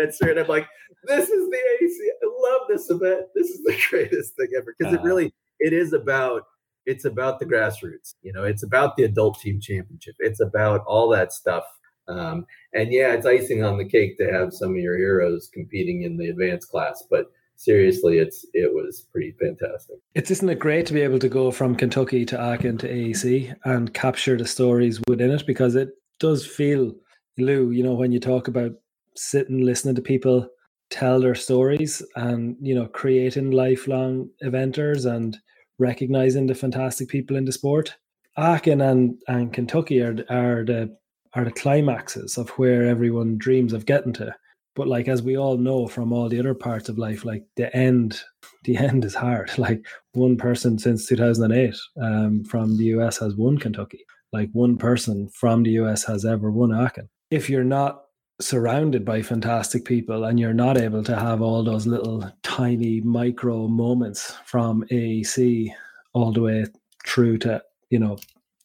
[0.03, 0.69] Answer and i'm like
[1.05, 3.27] this is the ac i love this event.
[3.35, 4.75] This is the greatest thing ever.
[4.77, 5.07] Because it uh-huh.
[5.07, 6.43] really it is about
[6.87, 10.15] it's about the grassroots you know it's about the adult team championship.
[10.19, 11.65] It's about all that stuff
[12.11, 12.45] um,
[12.75, 16.17] and yeah it's icing on the cake to have some of your heroes competing in
[16.17, 19.97] the advanced class but seriously, it's it was pretty fantastic.
[20.15, 23.55] It's isn't it great to be able to go from Kentucky to Aachen to AEC
[23.65, 26.93] and capture the stories within it because it does feel,
[27.39, 28.73] Lou, you know, when you talk about
[29.15, 30.49] sitting listening to people
[30.89, 35.37] tell their stories and you know creating lifelong eventers and
[35.79, 37.97] recognizing the fantastic people in the sport.
[38.39, 40.97] Aachen and, and Kentucky are are the
[41.35, 44.35] are the climaxes of where everyone dreams of getting to.
[44.77, 47.75] But like as we all know from all the other parts of life like the
[47.77, 48.21] end
[48.65, 49.51] the end is hard.
[49.59, 54.05] Like one person since 2008 um, from the us has won kentucky.
[54.33, 57.09] Like one person from the us has ever won aachen.
[57.31, 58.03] If you're not
[58.41, 63.69] surrounded by fantastic people and you're not able to have all those little tiny micro
[63.69, 65.71] moments from AEC
[66.15, 66.67] all the way
[67.07, 68.19] through to you know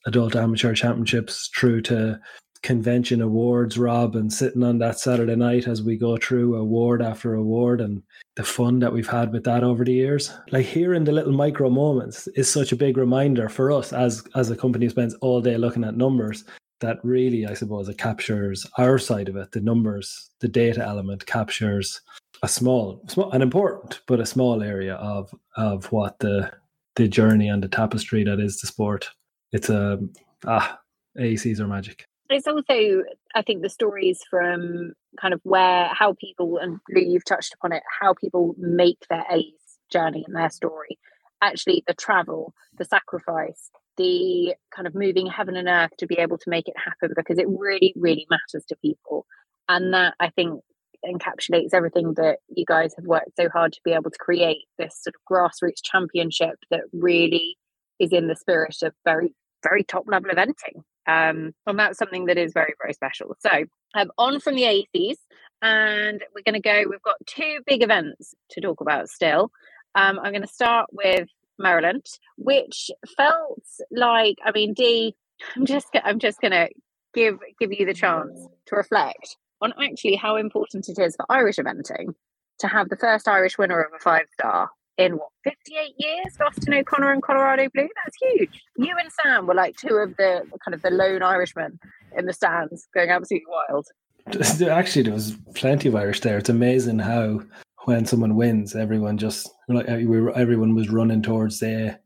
[0.06, 2.19] adult amateur championships through to
[2.65, 7.36] convention awards, Rob, and sitting on that Saturday night as we go through award after
[7.36, 8.01] award and
[8.38, 10.34] the fun that we've had with that over the years.
[10.51, 14.49] Like hearing the little micro moments is such a big reminder for us as as
[14.49, 16.43] a company spends all day looking at numbers
[16.80, 19.51] that really, I suppose, it captures our side of it.
[19.51, 22.01] The numbers, the data element captures
[22.41, 26.51] a small, small and important, but a small area of of what the
[26.95, 29.08] the journey and the tapestry that is the sport.
[29.51, 29.99] It's a
[30.47, 30.80] ah
[31.15, 33.03] AECs are magic it's also
[33.35, 37.83] i think the stories from kind of where how people and you've touched upon it
[37.99, 40.99] how people make their ace journey and their story.
[41.41, 46.38] Actually the travel the sacrifice the kind of moving heaven and earth to be able
[46.38, 49.25] to make it happen because it really really matters to people.
[49.69, 50.61] And that i think
[51.05, 54.99] encapsulates everything that you guys have worked so hard to be able to create this
[55.03, 57.57] sort of grassroots championship that really
[57.99, 62.37] is in the spirit of very very top level eventing um, and that's something that
[62.37, 63.35] is very, very special.
[63.39, 65.17] So, um, on from the AECs,
[65.61, 66.83] and we're going to go.
[66.89, 69.51] We've got two big events to talk about still.
[69.95, 72.05] Um, I'm going to start with Maryland,
[72.37, 75.15] which felt like, I mean, Dee,
[75.55, 76.69] I'm just, I'm just going to
[77.13, 81.55] give give you the chance to reflect on actually how important it is for Irish
[81.55, 82.13] eventing
[82.59, 86.73] to have the first Irish winner of a five star in what 58 years Austin
[86.73, 87.88] O'Connor and Colorado Blue?
[88.03, 88.62] That's huge.
[88.77, 91.79] You and Sam were like two of the kind of the lone Irishmen
[92.17, 93.88] in the stands going absolutely wild.
[94.69, 96.38] Actually there was plenty of Irish there.
[96.38, 97.41] It's amazing how
[97.84, 101.99] when someone wins everyone just like uh, everyone was running towards the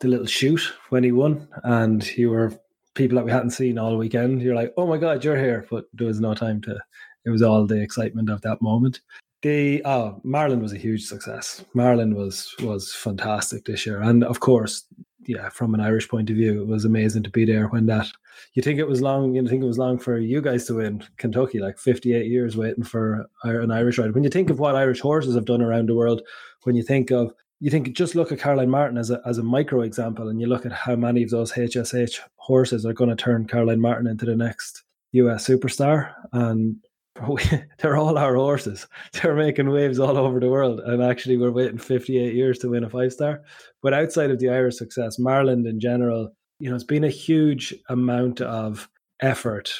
[0.00, 1.48] the little shoot when he won.
[1.64, 2.52] And you were
[2.94, 5.66] people that we hadn't seen all weekend you're like oh my god you're here.
[5.70, 6.78] But there was no time to
[7.24, 9.00] it was all the excitement of that moment
[9.42, 11.64] the oh, Maryland was a huge success.
[11.74, 14.84] Maryland was was fantastic this year, and of course,
[15.26, 18.06] yeah, from an Irish point of view, it was amazing to be there when that.
[18.54, 19.34] You think it was long?
[19.34, 22.84] You think it was long for you guys to win Kentucky, like fifty-eight years waiting
[22.84, 24.14] for an Irish ride.
[24.14, 26.22] When you think of what Irish horses have done around the world,
[26.64, 29.42] when you think of you think just look at Caroline Martin as a as a
[29.42, 33.16] micro example, and you look at how many of those HSH horses are going to
[33.16, 36.76] turn Caroline Martin into the next US superstar, and
[37.78, 38.86] they're all our horses.
[39.12, 40.80] They're making waves all over the world.
[40.80, 43.42] And actually, we're waiting 58 years to win a five star.
[43.82, 47.74] But outside of the Irish success, Maryland in general, you know, it's been a huge
[47.88, 48.88] amount of
[49.20, 49.72] effort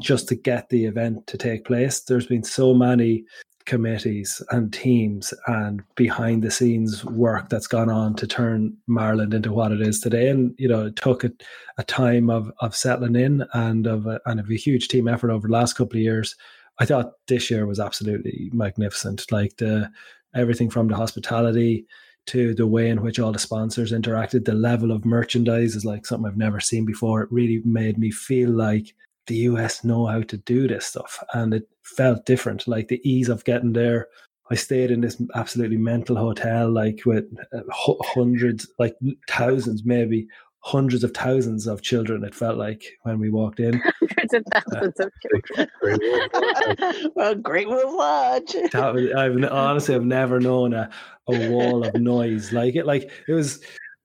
[0.00, 2.00] just to get the event to take place.
[2.00, 3.24] There's been so many
[3.64, 9.52] committees and teams and behind the scenes work that's gone on to turn Maryland into
[9.52, 10.28] what it is today.
[10.28, 11.32] And you know, it took a,
[11.76, 15.30] a time of of settling in and of a, and of a huge team effort
[15.30, 16.36] over the last couple of years.
[16.78, 19.30] I thought this year was absolutely magnificent.
[19.32, 19.90] Like the
[20.34, 21.86] everything from the hospitality
[22.26, 26.04] to the way in which all the sponsors interacted, the level of merchandise is like
[26.04, 27.22] something I've never seen before.
[27.22, 28.94] It really made me feel like
[29.26, 31.22] the US know how to do this stuff.
[31.34, 34.08] And it felt different, like the ease of getting there.
[34.50, 38.96] I stayed in this absolutely mental hotel, like with uh, hundreds, like
[39.28, 40.28] thousands, maybe
[40.66, 42.24] hundreds of thousands of children.
[42.24, 43.80] It felt like when we walked in.
[44.00, 47.12] Hundreds of thousands uh, of children.
[47.14, 48.52] well, Great Wolf Lodge.
[48.74, 50.90] Was, I've honestly, I've never known a,
[51.28, 52.84] a wall of noise like it.
[52.84, 53.60] Like it was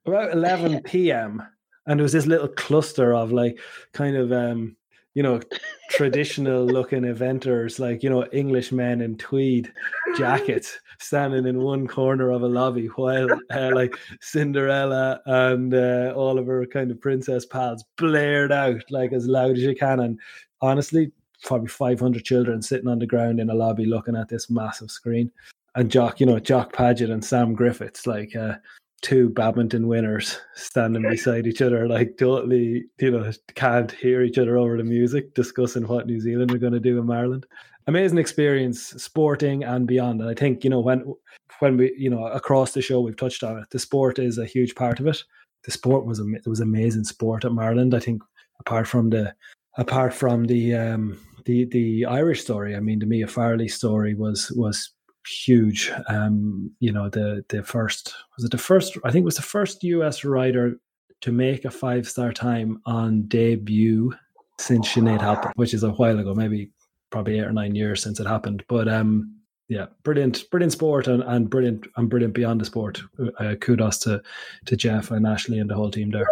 [0.06, 1.42] about 11 p.m.
[1.88, 3.60] and there was this little cluster of like
[3.94, 4.76] kind of um
[5.14, 5.42] you know,
[5.90, 9.72] traditional looking eventers, like, you know, English men in tweed
[10.18, 16.38] jackets standing in one corner of a lobby while uh, like Cinderella and uh, all
[16.38, 20.00] of her kind of princess pals blared out like as loud as you can.
[20.00, 20.20] And
[20.62, 21.12] honestly,
[21.44, 25.32] probably 500 children sitting on the ground in a lobby looking at this massive screen.
[25.76, 28.56] And Jock, you know, Jock Paget and Sam Griffiths, like, uh,
[29.02, 34.58] two badminton winners standing beside each other, like totally, you know, can't hear each other
[34.58, 37.46] over the music, discussing what New Zealand are going to do in Maryland.
[37.88, 40.22] Amazing experience, sporting and beyond.
[40.22, 41.14] And I think, you know, when
[41.60, 44.46] when we, you know, across the show we've touched on it, the sport is a
[44.46, 45.24] huge part of it.
[45.64, 47.94] The sport was there was amazing sport at Maryland.
[47.96, 48.22] I think
[48.60, 49.34] apart from the
[49.78, 54.52] apart from the um the the Irish story, I mean the Mia Farley story was
[54.52, 54.92] was
[55.26, 55.92] huge.
[56.08, 58.98] Um, you know, the the first was it the first?
[59.04, 60.24] I think it was the first U.S.
[60.24, 60.80] rider
[61.22, 64.14] to make a five star time on debut
[64.60, 66.72] since Sinead Halpin, which is a while ago, maybe
[67.10, 68.64] probably eight or nine years since it happened.
[68.68, 69.36] But um,
[69.68, 73.02] yeah, brilliant, brilliant sport and, and brilliant and brilliant beyond the sport.
[73.40, 74.22] Uh, kudos to
[74.66, 76.28] to Jeff and Ashley and the whole team there.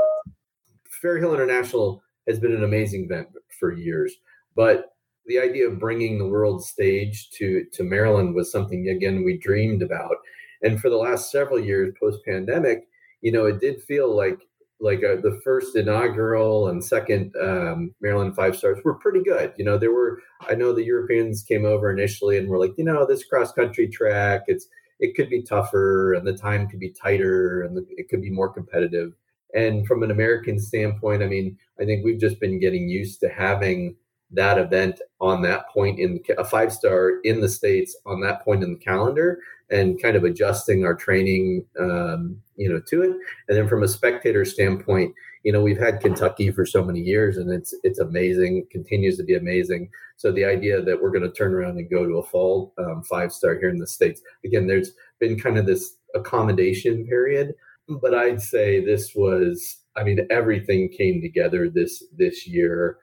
[1.04, 4.16] Fairhill International has been an amazing event for years,
[4.56, 4.94] but
[5.30, 9.82] the idea of bringing the world stage to to Maryland was something again we dreamed
[9.82, 10.18] about.
[10.62, 12.88] And for the last several years post pandemic,
[13.22, 14.40] you know, it did feel like
[14.82, 19.54] like uh, the first inaugural and second um, Maryland five stars were pretty good.
[19.58, 22.84] You know, there were I know the Europeans came over initially and were like, you
[22.84, 24.68] know, this cross country track, it's
[25.00, 28.52] it could be tougher and the time could be tighter and it could be more
[28.52, 29.14] competitive.
[29.54, 33.30] And from an American standpoint, I mean, I think we've just been getting used to
[33.30, 33.96] having
[34.32, 38.64] that event on that point in a five star in the states on that point
[38.64, 39.40] in the calendar
[39.72, 43.12] and kind of adjusting our training um, you know to it.
[43.48, 45.14] And then from a spectator standpoint
[45.44, 49.24] you know we've had kentucky for so many years and it's it's amazing continues to
[49.24, 49.90] be amazing.
[50.18, 53.04] So the idea that we're going to turn around and go to a fall um,
[53.04, 57.54] five star here in the states again there's been kind of this accommodation period
[58.02, 62.98] but i'd say this was i mean everything came together this this year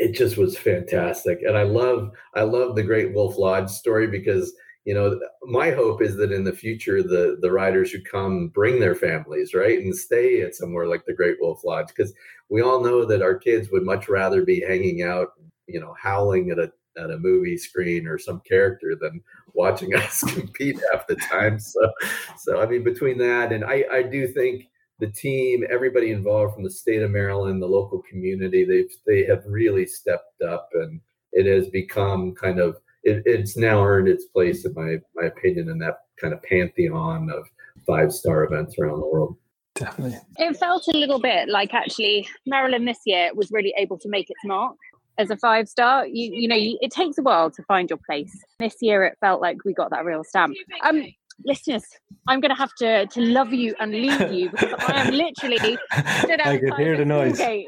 [0.00, 1.42] it just was fantastic.
[1.46, 4.52] And i love i love the great wolf lodge story because
[4.86, 8.80] you know my hope is that in the future the the riders who come bring
[8.80, 11.88] their families right and stay at somewhere like the great wolf lodge.
[11.88, 12.12] Because
[12.48, 15.28] we all know that our kids would much rather be hanging out
[15.68, 20.20] you know howling at a at a movie screen or some character than watching us
[20.32, 21.60] compete half the time.
[21.60, 21.92] So
[22.38, 24.64] so i mean between that and i i do think
[25.00, 29.42] the team, everybody involved from the state of Maryland, the local community, they've they have
[29.46, 31.00] really stepped up, and
[31.32, 35.68] it has become kind of it, it's now earned its place, in my my opinion,
[35.68, 37.46] in that kind of pantheon of
[37.86, 39.36] five star events around the world.
[39.74, 44.08] Definitely, it felt a little bit like actually Maryland this year was really able to
[44.08, 44.76] make its mark
[45.18, 46.06] as a five star.
[46.06, 48.36] You you know you, it takes a while to find your place.
[48.58, 50.54] This year it felt like we got that real stamp.
[50.82, 51.04] Um,
[51.44, 51.84] listeners,
[52.28, 55.58] I'm going to have to to love you and leave you because I am literally
[56.18, 57.40] stood I can hear the noise.
[57.40, 57.66] Are you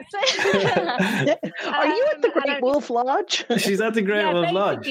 [2.13, 3.45] at the um, Great Wolf Lodge?
[3.59, 4.91] She's at the Great yeah, Wolf Lodge.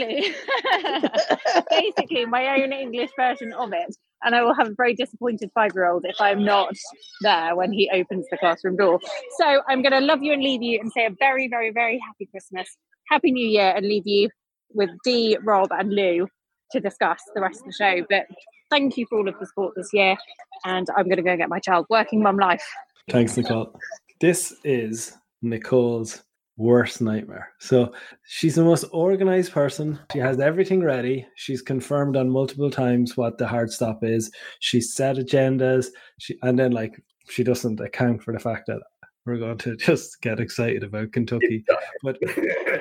[1.70, 3.96] basically, my own English version of it.
[4.24, 6.76] And I will have a very disappointed five year old if I'm not
[7.22, 9.00] there when he opens the classroom door.
[9.40, 12.00] So I'm going to love you and leave you and say a very, very, very
[12.06, 12.68] happy Christmas,
[13.10, 14.30] Happy New Year, and leave you
[14.74, 16.28] with Dee, Rob, and Lou
[16.72, 18.06] to discuss the rest of the show.
[18.10, 18.28] But
[18.72, 20.18] thank you for all of the support this year.
[20.66, 22.66] And I'm going to go get my child working mum life.
[23.10, 23.76] Thanks, Nicole.
[24.20, 26.24] This is Nicole's
[26.58, 27.50] worst nightmare.
[27.60, 27.94] So
[28.26, 30.00] she's the most organized person.
[30.14, 31.28] She has everything ready.
[31.36, 34.32] She's confirmed on multiple times what the hard stop is.
[34.60, 35.88] She's set agendas.
[36.20, 38.82] She and then like she doesn't account for the fact that
[39.26, 41.64] we're going to just get excited about Kentucky.
[42.04, 42.18] But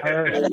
[0.03, 0.49] her,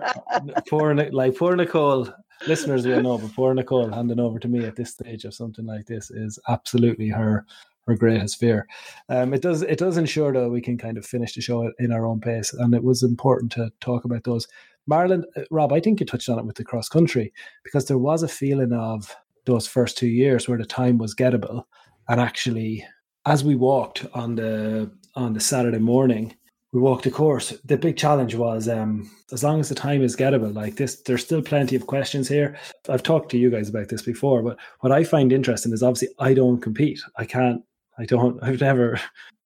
[0.68, 2.10] poor like poor Nicole,
[2.46, 5.66] listeners will know, but poor Nicole handing over to me at this stage of something
[5.66, 7.46] like this is absolutely her
[7.88, 8.68] her greatest fear.
[9.10, 11.92] Um, it does it does ensure though we can kind of finish the show in
[11.92, 14.48] our own pace, and it was important to talk about those.
[14.88, 17.34] Maryland, uh, Rob, I think you touched on it with the cross country
[17.64, 19.16] because there was a feeling of
[19.46, 21.64] those first two years where the time was gettable,
[22.10, 22.86] and actually,
[23.26, 26.36] as we walked on the on the Saturday morning,
[26.74, 27.54] we walked the course.
[27.66, 31.24] The big challenge was um, as long as the time is gettable, like this, there's
[31.24, 32.58] still plenty of questions here.
[32.90, 36.10] I've talked to you guys about this before, but what I find interesting is obviously
[36.20, 37.00] I don't compete.
[37.16, 37.64] I can't
[37.98, 38.40] I don't.
[38.44, 39.00] I've never.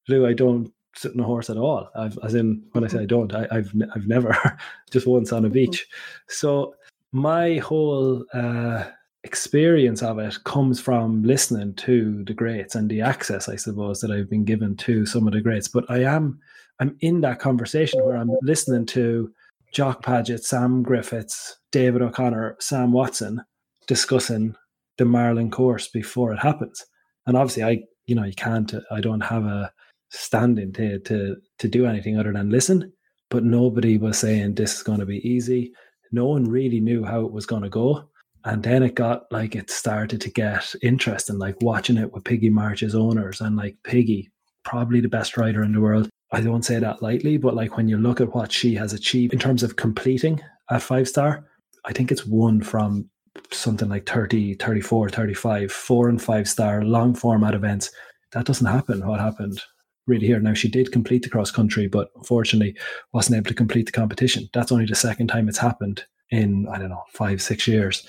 [0.07, 0.26] do.
[0.26, 1.89] I don't sit on a horse at all.
[1.95, 4.36] I've, as in when I say I don't, I, have I've never
[4.91, 5.88] just once on a beach.
[6.28, 6.76] So
[7.11, 8.86] my whole uh,
[9.24, 14.11] experience of it comes from listening to the greats and the access, I suppose, that
[14.11, 15.67] I've been given to some of the greats.
[15.67, 16.39] But I am
[16.82, 19.32] I'm in that conversation where I'm listening to
[19.71, 23.41] Jock Paget, Sam Griffiths, David O'Connor, Sam Watson
[23.88, 24.55] discussing
[24.97, 26.84] the Maryland course before it happens.
[27.25, 29.71] And obviously, I you know you can't i don't have a
[30.09, 32.91] standing to to to do anything other than listen
[33.29, 35.71] but nobody was saying this is going to be easy
[36.11, 38.03] no one really knew how it was going to go
[38.43, 42.49] and then it got like it started to get interesting like watching it with piggy
[42.49, 44.29] march's owners and like piggy
[44.65, 47.88] probably the best rider in the world i don't say that lightly but like when
[47.88, 51.45] you look at what she has achieved in terms of completing a five star
[51.86, 53.09] i think it's one from
[53.51, 57.91] something like 30, 34, 35, four and five star long format events.
[58.34, 59.05] That doesn't happen.
[59.05, 59.61] What happened
[60.07, 60.39] really here?
[60.39, 62.75] Now, she did complete the cross country, but unfortunately
[63.13, 64.49] wasn't able to complete the competition.
[64.53, 68.05] That's only the second time it's happened in, I don't know, five, six years.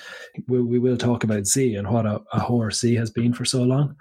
[0.48, 3.44] We, we will talk about Z and what a, a horse Z has been for
[3.44, 3.96] so long.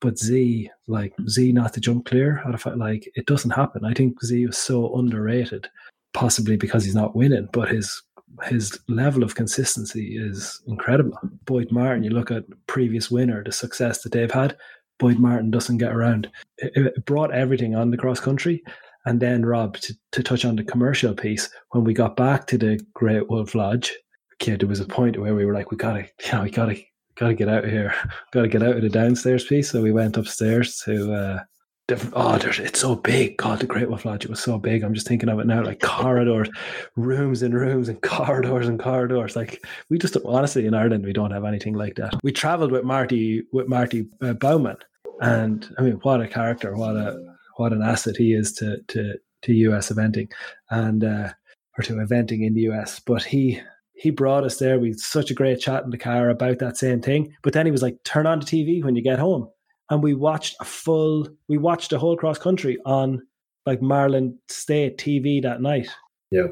[0.00, 3.84] But Z, like Z, not to jump clear, out of like it doesn't happen.
[3.84, 5.68] I think Z was so underrated,
[6.14, 8.02] possibly because he's not winning, but his
[8.44, 11.18] his level of consistency is incredible.
[11.44, 14.56] Boyd Martin, you look at previous winner, the success that they've had.
[14.98, 16.30] Boyd Martin doesn't get around.
[16.58, 18.62] It, it brought everything on the cross country.
[19.06, 22.58] And then, Rob, to, to touch on the commercial piece, when we got back to
[22.58, 23.94] the Great Wolf Lodge,
[24.34, 26.78] okay, there was a point where we were like, we gotta, you know, we gotta,
[27.20, 27.94] gotta get out of here,
[28.32, 29.70] gotta get out of the downstairs piece.
[29.70, 31.40] So we went upstairs to uh,
[31.86, 32.14] different.
[32.16, 33.36] Oh, it's so big.
[33.36, 34.82] God, the Great Wolf Lodge, it was so big.
[34.82, 36.48] I'm just thinking of it now, like corridors,
[36.96, 39.36] rooms and rooms and corridors and corridors.
[39.36, 42.14] Like we just honestly in Ireland we don't have anything like that.
[42.24, 44.78] We travelled with Marty with Marty uh, Bauman,
[45.20, 46.74] and I mean, what a character!
[46.74, 47.22] What a
[47.56, 50.32] what an asset he is to to to US eventing,
[50.70, 51.32] and uh,
[51.78, 52.98] or to eventing in the US.
[52.98, 53.60] But he
[54.00, 54.78] he brought us there.
[54.78, 57.34] We had such a great chat in the car about that same thing.
[57.42, 59.48] But then he was like, "Turn on the TV when you get home."
[59.90, 63.20] and we watched a full we watched a whole cross country on
[63.66, 65.88] like Maryland State TV that night.
[66.30, 66.46] Yeah.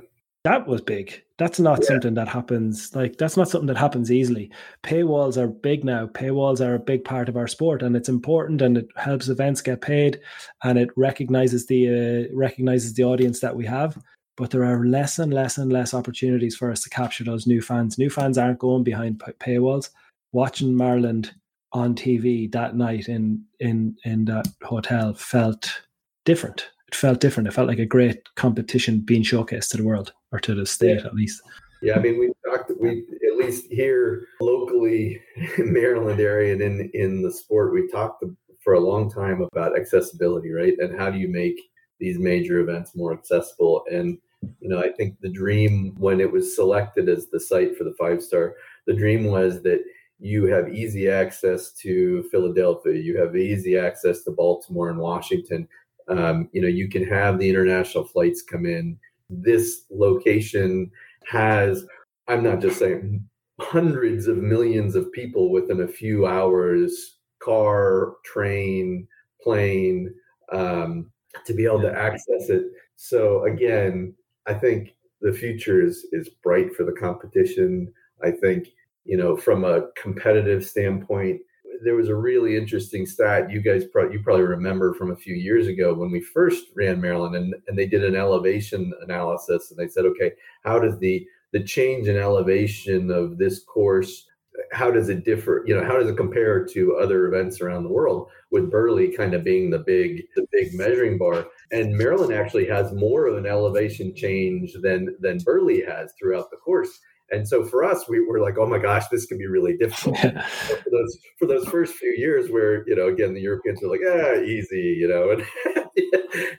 [0.45, 1.23] That was big.
[1.39, 1.89] That's not yeah.
[1.89, 4.51] something that happens like that's not something that happens easily.
[4.83, 6.07] Paywalls are big now.
[6.07, 9.63] Paywalls are a big part of our sport and it's important and it helps events
[9.63, 10.21] get paid
[10.65, 13.99] and it recognizes the uh, recognizes the audience that we have.
[14.39, 17.61] But there are less and less and less opportunities for us to capture those new
[17.61, 17.99] fans.
[17.99, 19.91] New fans aren't going behind paywalls.
[20.33, 21.35] Watching Maryland
[21.73, 25.83] on TV that night in in in that hotel felt
[26.25, 26.71] different.
[26.87, 27.49] It felt different.
[27.49, 31.01] It felt like a great competition being showcased to the world or to the state
[31.01, 31.07] yeah.
[31.07, 31.43] at least.
[31.83, 32.73] Yeah, I mean, we talked.
[32.81, 35.21] We at least here locally
[35.59, 38.25] in Maryland area and in in the sport, we talked
[38.61, 40.75] for a long time about accessibility, right?
[40.79, 41.61] And how do you make
[41.99, 43.85] these major events more accessible?
[43.91, 44.19] And
[44.61, 47.95] you know, I think the dream when it was selected as the site for the
[47.99, 48.55] five star,
[48.87, 49.83] the dream was that
[50.21, 55.69] you have easy access to Philadelphia, you have easy access to Baltimore and Washington.
[56.09, 58.99] Um, you know, you can have the international flights come in.
[59.29, 60.91] This location
[61.27, 61.85] has,
[62.27, 63.25] I'm not just saying,
[63.61, 69.07] hundreds of millions of people within a few hours car, train,
[69.43, 70.13] plane
[70.53, 71.11] um,
[71.45, 72.65] to be able to access it.
[72.97, 74.15] So, again,
[74.49, 77.93] I think the future is, is bright for the competition.
[78.23, 78.69] I think
[79.09, 81.41] you know, from a competitive standpoint,
[81.83, 85.35] there was a really interesting stat you guys probably you probably remember from a few
[85.35, 89.79] years ago when we first ran Maryland and, and they did an elevation analysis and
[89.79, 90.33] they said, okay,
[90.65, 94.27] how does the the change in elevation of this course
[94.73, 95.63] how does it differ?
[95.67, 98.29] You know, how does it compare to other events around the world?
[98.51, 102.93] With Burghley kind of being the big the big measuring bar, and Maryland actually has
[102.93, 106.99] more of an elevation change than than Burghley has throughout the course.
[107.31, 110.19] And so for us, we were like, oh my gosh, this could be really difficult.
[110.21, 114.01] for those for those first few years, where you know, again, the Europeans were like,
[114.07, 115.45] ah, easy, you know, and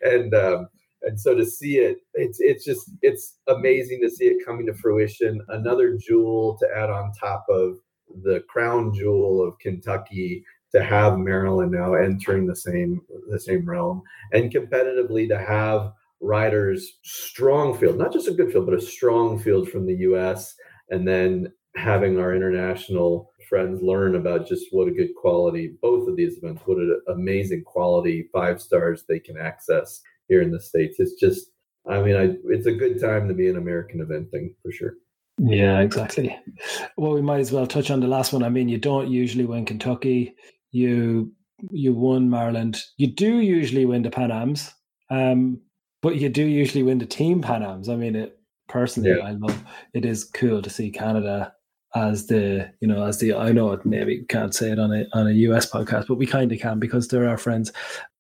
[0.02, 0.68] and um,
[1.02, 4.74] and so to see it, it's it's just it's amazing to see it coming to
[4.74, 5.42] fruition.
[5.50, 7.78] Another jewel to add on top of
[8.24, 14.02] the crown jewel of Kentucky to have Maryland now entering the same the same realm
[14.34, 19.40] and competitively to have riders strong field, not just a good field, but a strong
[19.40, 20.56] field from the U.S.
[20.90, 26.16] and then having our international friends learn about just what a good quality both of
[26.16, 31.00] these events, what an amazing quality five stars they can access here in the states.
[31.00, 31.48] It's just,
[31.90, 34.96] I mean, I, it's a good time to be an American eventing for sure.
[35.40, 36.38] Yeah, exactly.
[36.98, 38.44] Well, we might as well touch on the last one.
[38.44, 40.36] I mean, you don't usually win Kentucky.
[40.72, 41.32] You
[41.72, 42.82] you won Maryland.
[42.98, 44.74] You do usually win the Pan Ams,
[45.10, 45.62] um,
[46.02, 47.90] but you do usually win the team Pan Ams.
[47.90, 48.38] I mean, it
[48.68, 49.26] personally, yeah.
[49.26, 49.64] I love.
[49.94, 51.54] It is cool to see Canada
[51.96, 55.06] as the you know as the I know it maybe can't say it on a
[55.14, 57.72] on a US podcast, but we kind of can because they're our friends.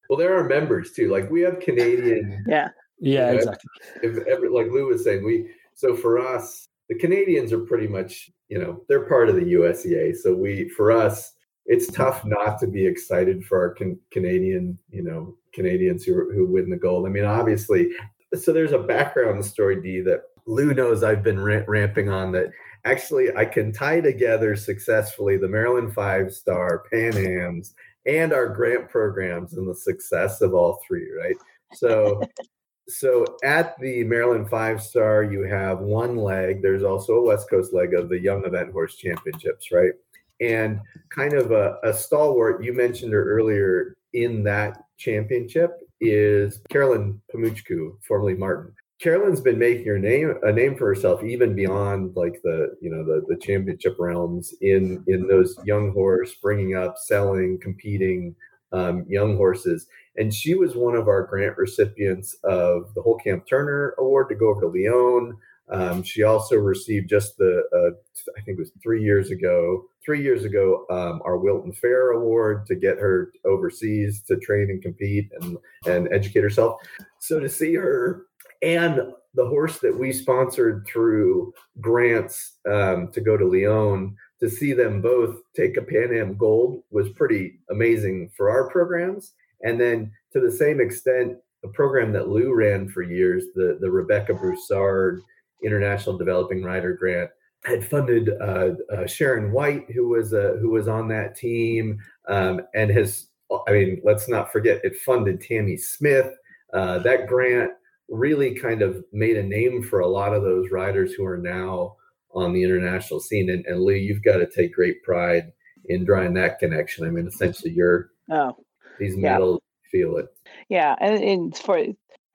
[0.09, 1.11] Well, there are members too.
[1.11, 2.45] Like we have Canadian.
[2.47, 2.69] yeah.
[3.01, 3.69] Yeah, you know, exactly.
[4.03, 8.31] If, if, like Lou was saying, we so for us, the Canadians are pretty much,
[8.49, 10.15] you know, they're part of the USEA.
[10.15, 11.33] So we, for us,
[11.65, 16.47] it's tough not to be excited for our can, Canadian, you know, Canadians who who
[16.47, 17.05] win the gold.
[17.05, 17.91] I mean, obviously,
[18.33, 22.31] so there's a background story, Dee, that Lou knows I've been ramping on.
[22.31, 22.49] That
[22.85, 27.75] actually I can tie together successfully the Maryland Five Star, Pan Am's,
[28.07, 31.07] and our grant programs and the success of all three.
[31.15, 31.35] Right.
[31.75, 32.23] So
[32.89, 36.61] so at the Maryland Five Star, you have one leg.
[36.61, 39.93] There's also a West Coast leg of the Young Event Horse Championships, right?
[40.41, 40.79] And
[41.09, 45.71] kind of a, a stalwart, you mentioned her earlier in that championship
[46.01, 48.73] is Caroline Pamukcu, formerly Martin.
[48.99, 53.03] Caroline's been making her name a name for herself even beyond like the you know
[53.03, 58.35] the the championship realms in in those young horse bringing up selling competing
[58.71, 59.87] um, young horses
[60.19, 64.49] and she was one of our grant recipients of the Holekamp Turner Award to go
[64.49, 65.37] over to Lion.
[65.71, 70.21] Um, she also received just the, uh, I think it was three years ago, three
[70.21, 75.29] years ago, um, our Wilton Fair Award to get her overseas to train and compete
[75.39, 76.81] and, and educate herself.
[77.19, 78.25] So to see her
[78.61, 84.73] and the horse that we sponsored through grants um, to go to Lion, to see
[84.73, 89.33] them both take a Pan Am gold was pretty amazing for our programs.
[89.63, 93.91] And then to the same extent, a program that Lou ran for years, the, the
[93.91, 95.21] Rebecca Broussard
[95.63, 97.29] International Developing Rider Grant,
[97.65, 102.61] had funded uh, uh, Sharon White, who was uh, who was on that team, um,
[102.73, 103.27] and has.
[103.67, 106.31] I mean, let's not forget it funded Tammy Smith.
[106.71, 107.71] Uh, that grant
[108.07, 111.95] really kind of made a name for a lot of those riders who are now
[112.33, 113.49] on the international scene.
[113.49, 115.51] And, and Lee, you've got to take great pride
[115.85, 117.05] in drawing that connection.
[117.05, 118.55] I mean, essentially, you're oh
[118.99, 119.89] these medals yeah.
[119.91, 120.27] feel it.
[120.67, 121.83] Yeah, and, and for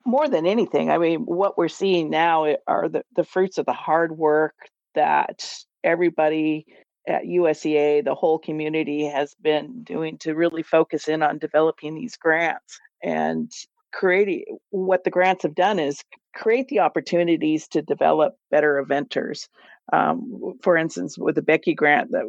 [0.05, 3.65] more than anything, I mean, what we're seeing now eh, are the, the fruits of
[3.65, 4.55] the hard work
[4.93, 5.47] that
[5.83, 6.65] everybody
[7.07, 12.17] at USEA, the whole community has been doing to really focus in on developing these
[12.17, 13.51] grants and
[13.95, 16.01] creating what the grants have done is
[16.35, 19.47] create the opportunities to develop better eventers.
[19.93, 22.25] Um, for instance, with the Becky grant, that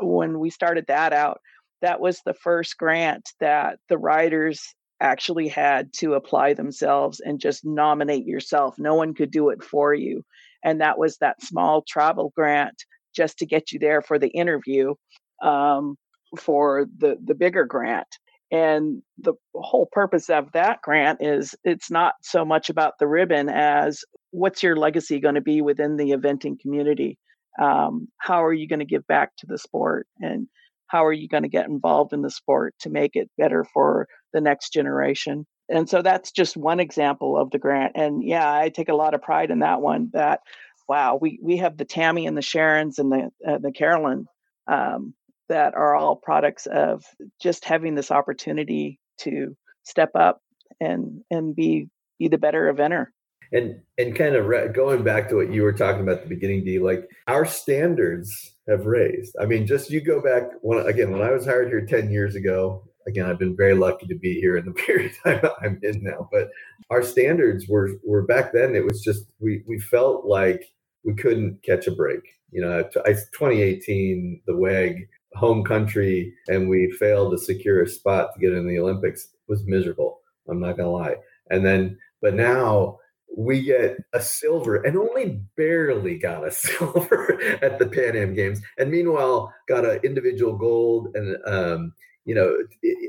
[0.00, 1.40] when we started that out,
[1.82, 7.64] that was the first grant that the riders actually had to apply themselves and just
[7.64, 8.76] nominate yourself.
[8.78, 10.22] No one could do it for you.
[10.64, 12.84] And that was that small travel grant
[13.14, 14.94] just to get you there for the interview
[15.42, 15.96] um,
[16.38, 18.06] for the, the bigger grant.
[18.52, 23.48] And the whole purpose of that grant is it's not so much about the ribbon
[23.48, 27.18] as what's your legacy going to be within the eventing community?
[27.60, 30.06] Um, how are you going to give back to the sport?
[30.20, 30.48] And
[30.86, 34.06] how are you going to get involved in the sport to make it better for
[34.34, 38.68] the next generation and so that's just one example of the grant and yeah i
[38.68, 40.40] take a lot of pride in that one that
[40.88, 44.26] wow we we have the tammy and the sharons and the uh, the carolyn
[44.70, 45.14] um,
[45.48, 47.04] that are all products of
[47.40, 50.40] just having this opportunity to step up
[50.80, 51.88] and and be
[52.18, 53.06] be the better eventer
[53.52, 56.28] and and kind of re- going back to what you were talking about at the
[56.28, 61.10] beginning d like our standards have raised i mean just you go back when again
[61.10, 64.34] when i was hired here 10 years ago again i've been very lucky to be
[64.34, 66.48] here in the period time i'm in now but
[66.90, 70.72] our standards were were back then it was just we we felt like
[71.04, 72.20] we couldn't catch a break.
[72.50, 78.40] You know, 2018, the WEG home country, and we failed to secure a spot to
[78.40, 80.20] get in the Olympics was miserable.
[80.48, 81.16] I'm not gonna lie.
[81.50, 82.98] And then, but now
[83.36, 88.60] we get a silver and only barely got a silver at the Pan Am Games,
[88.78, 91.92] and meanwhile got an individual gold and um,
[92.24, 92.56] you know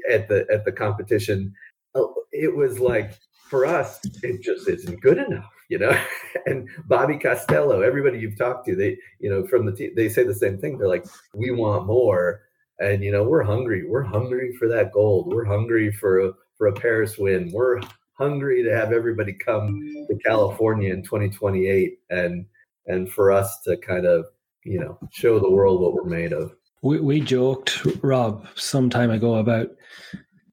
[0.09, 1.53] at the at the competition.
[1.95, 3.13] Oh, it was like
[3.49, 5.95] for us, it just isn't good enough, you know.
[6.45, 10.23] and Bobby Costello, everybody you've talked to, they you know from the team, they say
[10.23, 10.77] the same thing.
[10.77, 12.41] They're like, we want more,
[12.79, 13.85] and you know we're hungry.
[13.85, 15.33] We're hungry for that gold.
[15.33, 17.51] We're hungry for a, for a Paris win.
[17.53, 17.81] We're
[18.13, 22.45] hungry to have everybody come to California in 2028 and
[22.87, 24.25] and for us to kind of
[24.63, 26.53] you know show the world what we're made of.
[26.81, 29.69] We we joked, Rob, some time ago about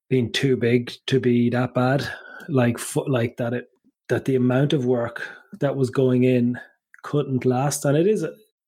[0.09, 2.09] being too big to be that bad,
[2.49, 3.69] like like that it
[4.09, 5.29] that the amount of work
[5.61, 6.59] that was going in
[7.03, 8.27] couldn't last, and it is.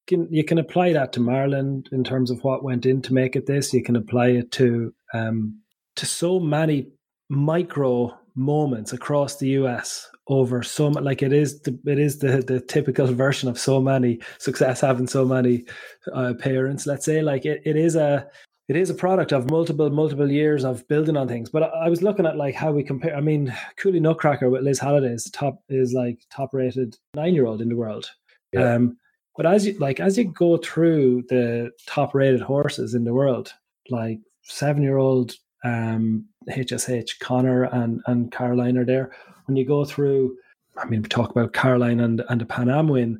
[0.09, 3.37] Can, you can apply that to Maryland in terms of what went in to make
[3.37, 3.73] it this.
[3.73, 5.61] You can apply it to um,
[5.95, 6.89] to so many
[7.29, 12.43] micro moments across the US over so much like it is the, it is the
[12.43, 15.65] the typical version of so many success having so many
[16.13, 18.27] uh, parents let's say like it, it is a
[18.69, 21.89] it is a product of multiple multiple years of building on things but I, I
[21.89, 25.63] was looking at like how we compare i mean Cooley Nutcracker with liz halliday's top
[25.69, 28.11] is like top rated nine year old in the world
[28.53, 28.75] yeah.
[28.75, 28.97] um
[29.37, 33.53] but as you like as you go through the top rated horses in the world
[33.91, 35.35] like seven year old
[35.65, 39.13] um, HSH, Connor and and Caroline are there.
[39.47, 40.37] When you go through,
[40.77, 43.19] I mean, we talk about Caroline and and the Pan Am win,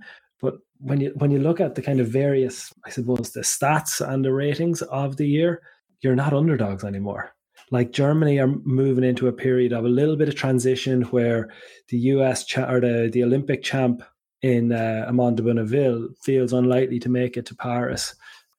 [0.83, 4.25] when you when you look at the kind of various, I suppose, the stats and
[4.25, 5.63] the ratings of the year,
[6.01, 7.35] you're not underdogs anymore.
[7.71, 11.49] Like Germany are moving into a period of a little bit of transition where
[11.89, 14.03] the US cha- or the, the Olympic champ
[14.43, 18.15] in uh, de Bonneville feels unlikely to make it to Paris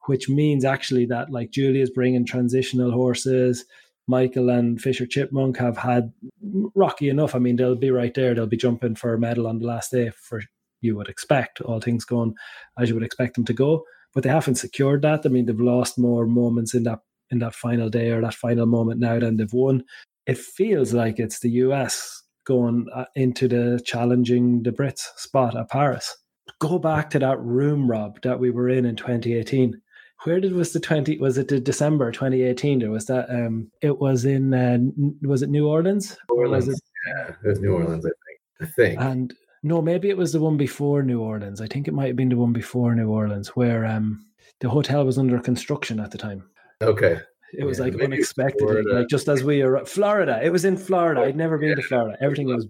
[0.05, 3.65] which means actually that like Julia's bringing transitional horses.
[4.07, 6.11] Michael and Fisher Chipmunk have had
[6.75, 7.35] rocky enough.
[7.35, 8.35] I mean, they'll be right there.
[8.35, 10.41] They'll be jumping for a medal on the last day, for
[10.83, 12.35] you would expect, all things going
[12.77, 13.83] as you would expect them to go.
[14.13, 15.25] But they haven't secured that.
[15.25, 16.99] I mean, they've lost more moments in that
[17.31, 19.83] in that final day or that final moment now than they've won.
[20.27, 25.69] It feels like it's the US going uh, into the challenging the Brits spot at
[25.69, 26.15] Paris.
[26.59, 29.81] Go back to that room, Rob, that we were in in 2018
[30.23, 33.99] where did was the 20 was it the december 2018 or was that um it
[33.99, 34.77] was in uh,
[35.21, 38.65] was it new orleans new orleans it, yeah it was new orleans i think i
[38.73, 42.07] think and no maybe it was the one before new orleans i think it might
[42.07, 44.25] have been the one before new orleans where um
[44.59, 46.43] the hotel was under construction at the time
[46.81, 47.19] okay
[47.55, 50.39] it was yeah, like unexpectedly, like just as we are Florida.
[50.43, 51.21] It was in Florida.
[51.21, 52.17] I'd never been to Florida.
[52.19, 52.67] Everything was.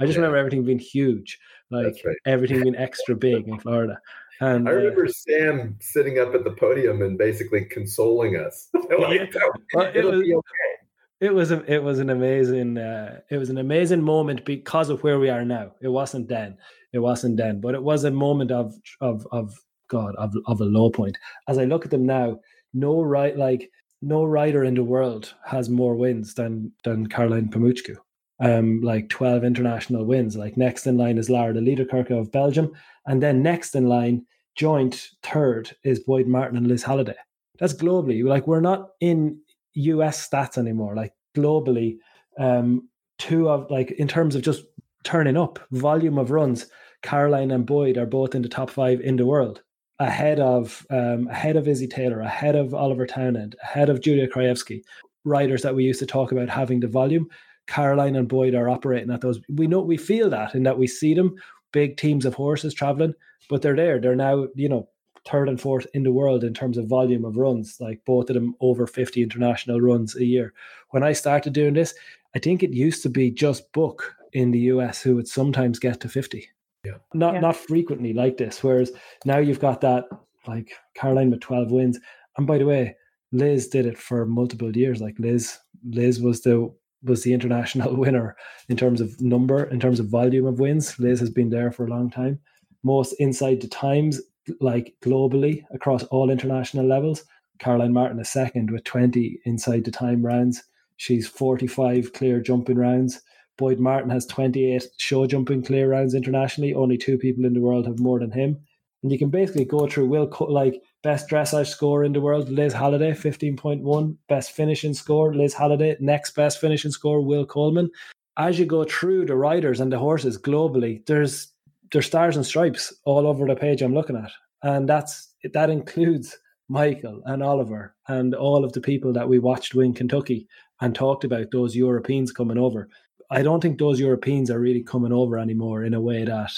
[0.00, 0.22] I just yeah.
[0.22, 1.38] remember everything being huge,
[1.70, 2.16] like right.
[2.26, 4.00] everything being extra big in Florida.
[4.40, 8.68] And, I uh, remember uh, Sam sitting up at the podium and basically consoling us.
[8.74, 9.32] like,
[9.72, 10.83] well, it was, okay.
[11.24, 15.02] It was a, it was an amazing uh, it was an amazing moment because of
[15.02, 15.72] where we are now.
[15.80, 16.58] It wasn't then.
[16.92, 19.58] It wasn't then, but it was a moment of of of
[19.88, 21.16] God of of a low point.
[21.48, 22.40] As I look at them now,
[22.74, 23.70] no right like
[24.02, 27.96] no rider in the world has more wins than than Caroline Pamukcu.
[28.40, 30.36] Um, like twelve international wins.
[30.36, 32.70] Like next in line is Lara de Liedekerke of Belgium,
[33.06, 37.16] and then next in line, joint third, is Boyd Martin and Liz Halliday.
[37.58, 38.22] That's globally.
[38.22, 39.40] Like we're not in
[39.74, 40.94] US stats anymore.
[40.94, 41.98] Like globally,
[42.38, 44.64] um, two of like in terms of just
[45.04, 46.66] turning up, volume of runs,
[47.02, 49.62] Caroline and Boyd are both in the top five in the world.
[50.00, 54.82] Ahead of um, ahead of Izzy Taylor, ahead of Oliver Townend, ahead of Julia Krajewski,
[55.24, 57.28] riders that we used to talk about having the volume.
[57.66, 59.40] Caroline and Boyd are operating at those.
[59.48, 61.36] We know we feel that in that we see them
[61.72, 63.14] big teams of horses traveling,
[63.48, 64.00] but they're there.
[64.00, 64.88] They're now, you know,
[65.26, 68.34] third and fourth in the world in terms of volume of runs, like both of
[68.34, 70.52] them over 50 international runs a year.
[70.90, 71.94] When I started doing this,
[72.34, 76.00] I think it used to be just Buck in the US who would sometimes get
[76.00, 76.48] to 50.
[76.84, 76.92] Yeah.
[77.14, 77.40] Not yeah.
[77.40, 78.62] not frequently like this.
[78.62, 78.92] Whereas
[79.24, 80.04] now you've got that
[80.46, 81.98] like Caroline with 12 wins.
[82.36, 82.96] And by the way,
[83.32, 85.00] Liz did it for multiple years.
[85.00, 86.72] Like Liz, Liz was the
[87.02, 88.36] was the international winner
[88.68, 90.98] in terms of number, in terms of volume of wins.
[90.98, 92.38] Liz has been there for a long time.
[92.82, 94.20] Most inside the times,
[94.60, 97.24] like globally across all international levels.
[97.58, 100.62] Caroline Martin is second with 20 inside the time rounds.
[100.96, 103.20] She's 45 clear jumping rounds.
[103.56, 106.74] Boyd Martin has 28 show jumping clear rounds internationally.
[106.74, 108.58] Only two people in the world have more than him.
[109.02, 112.72] And you can basically go through Will like Best dressage score in the world, Liz
[112.72, 114.16] Halliday, 15.1.
[114.26, 115.98] Best finishing score, Liz Halliday.
[116.00, 117.90] Next best finishing score, Will Coleman.
[118.38, 121.48] As you go through the riders and the horses globally, there's
[121.94, 124.32] there's stars and stripes all over the page I'm looking at,
[124.62, 126.36] and that's that includes
[126.68, 130.48] Michael and Oliver and all of the people that we watched win Kentucky
[130.80, 132.88] and talked about those Europeans coming over.
[133.30, 136.50] I don't think those Europeans are really coming over anymore in a way that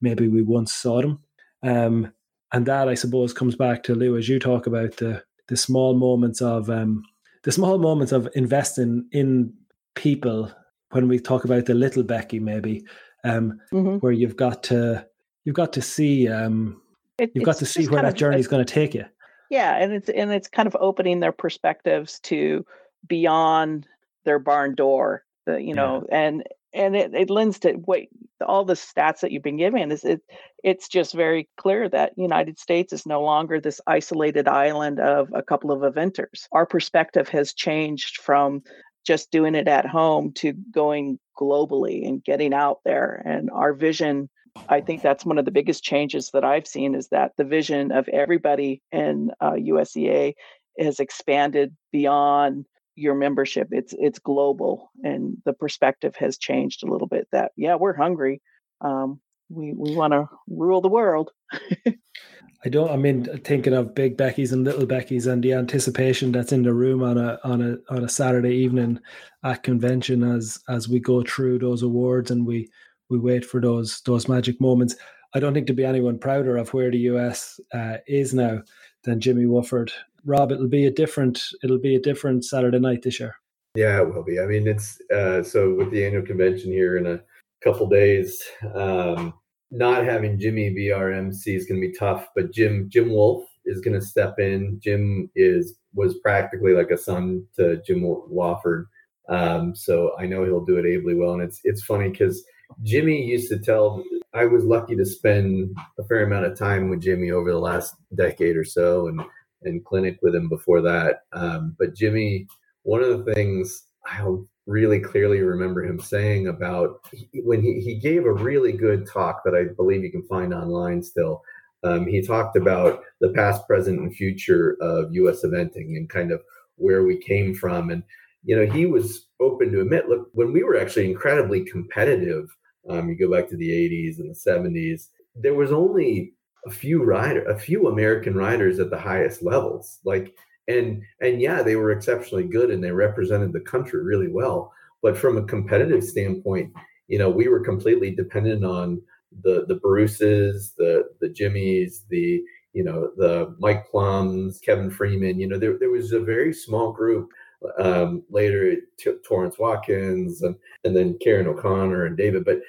[0.00, 1.22] maybe we once saw them.
[1.62, 2.12] Um,
[2.52, 5.94] and that, I suppose, comes back to Lou as you talk about the the small
[5.94, 7.04] moments of um,
[7.44, 9.52] the small moments of investing in
[9.94, 10.52] people.
[10.90, 12.84] When we talk about the little Becky, maybe
[13.24, 13.96] um, mm-hmm.
[13.96, 15.06] where you've got to
[15.44, 16.80] you've got to see um,
[17.18, 19.04] it, you've got to see where that journey is going to take you.
[19.50, 22.64] Yeah, and it's and it's kind of opening their perspectives to
[23.06, 23.86] beyond
[24.24, 25.24] their barn door.
[25.46, 26.18] The, you know, yeah.
[26.18, 28.10] and and it, it lends to wait
[28.46, 30.22] all the stats that you've been giving is it
[30.62, 35.42] it's just very clear that united states is no longer this isolated island of a
[35.42, 38.62] couple of eventers our perspective has changed from
[39.04, 43.22] just doing it at home to going globally and getting out there.
[43.24, 44.28] And our vision
[44.68, 47.92] i think that's one of the biggest changes that i've seen is that the vision
[47.92, 50.34] of everybody in uh, usea
[50.76, 52.66] has expanded beyond
[52.96, 53.68] your membership.
[53.70, 58.42] It's it's global and the perspective has changed a little bit that yeah we're hungry.
[58.80, 61.30] Um, we we want to rule the world
[62.64, 66.52] i don't i mean thinking of big becky's and little becky's and the anticipation that's
[66.52, 68.98] in the room on a on a on a saturday evening
[69.44, 72.68] at convention as as we go through those awards and we
[73.08, 74.96] we wait for those those magic moments
[75.34, 78.60] i don't think to be anyone prouder of where the us uh, is now
[79.04, 79.90] than jimmy Wofford.
[80.24, 83.36] Rob, it'll be a different it'll be a different Saturday night this year.
[83.74, 84.40] Yeah, it will be.
[84.40, 87.20] I mean, it's uh, so with the annual convention here in a
[87.62, 88.42] couple days.
[88.74, 89.34] Um,
[89.70, 93.44] not having Jimmy be our MC is going to be tough, but Jim Jim Wolf
[93.64, 94.80] is going to step in.
[94.82, 98.86] Jim is was practically like a son to Jim Wofford,
[99.28, 101.34] um, so I know he'll do it ably well.
[101.34, 102.44] And it's it's funny because
[102.82, 104.02] Jimmy used to tell.
[104.32, 107.94] I was lucky to spend a fair amount of time with Jimmy over the last
[108.14, 109.20] decade or so, and
[109.62, 111.22] in clinic with him before that.
[111.32, 112.46] Um, but Jimmy,
[112.82, 114.22] one of the things I
[114.66, 117.00] really clearly remember him saying about
[117.44, 121.02] when he, he gave a really good talk that I believe you can find online
[121.02, 121.42] still.
[121.82, 125.44] Um, he talked about the past, present, and future of U.S.
[125.44, 126.42] eventing and kind of
[126.76, 127.90] where we came from.
[127.90, 128.02] And,
[128.44, 132.54] you know, he was open to admit, look, when we were actually incredibly competitive,
[132.88, 136.34] um, you go back to the 80s and the 70s, there was only
[136.66, 140.00] a few rider, a few American riders at the highest levels.
[140.04, 140.34] Like,
[140.70, 144.72] and and yeah, they were exceptionally good and they represented the country really well.
[145.02, 146.72] But from a competitive standpoint,
[147.08, 149.02] you know, we were completely dependent on
[149.42, 152.42] the the Bruces, the the Jimmies, the
[152.72, 155.40] you know the Mike Plumbs, Kevin Freeman.
[155.40, 157.30] You know, there there was a very small group.
[157.78, 162.60] Um, later, T- Torrance Watkins and and then Karen O'Connor and David, but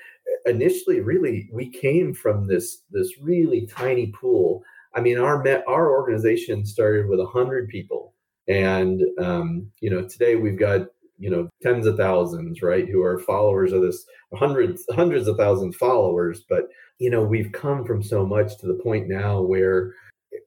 [0.45, 4.63] initially really we came from this this really tiny pool
[4.95, 8.13] i mean our met our organization started with 100 people.
[8.47, 10.87] And um, you know today we've got
[11.19, 15.75] you know tens of thousands right who are followers of this hundreds hundreds of thousands
[15.75, 16.43] followers.
[16.49, 19.93] But you know we've come from so much to the point now where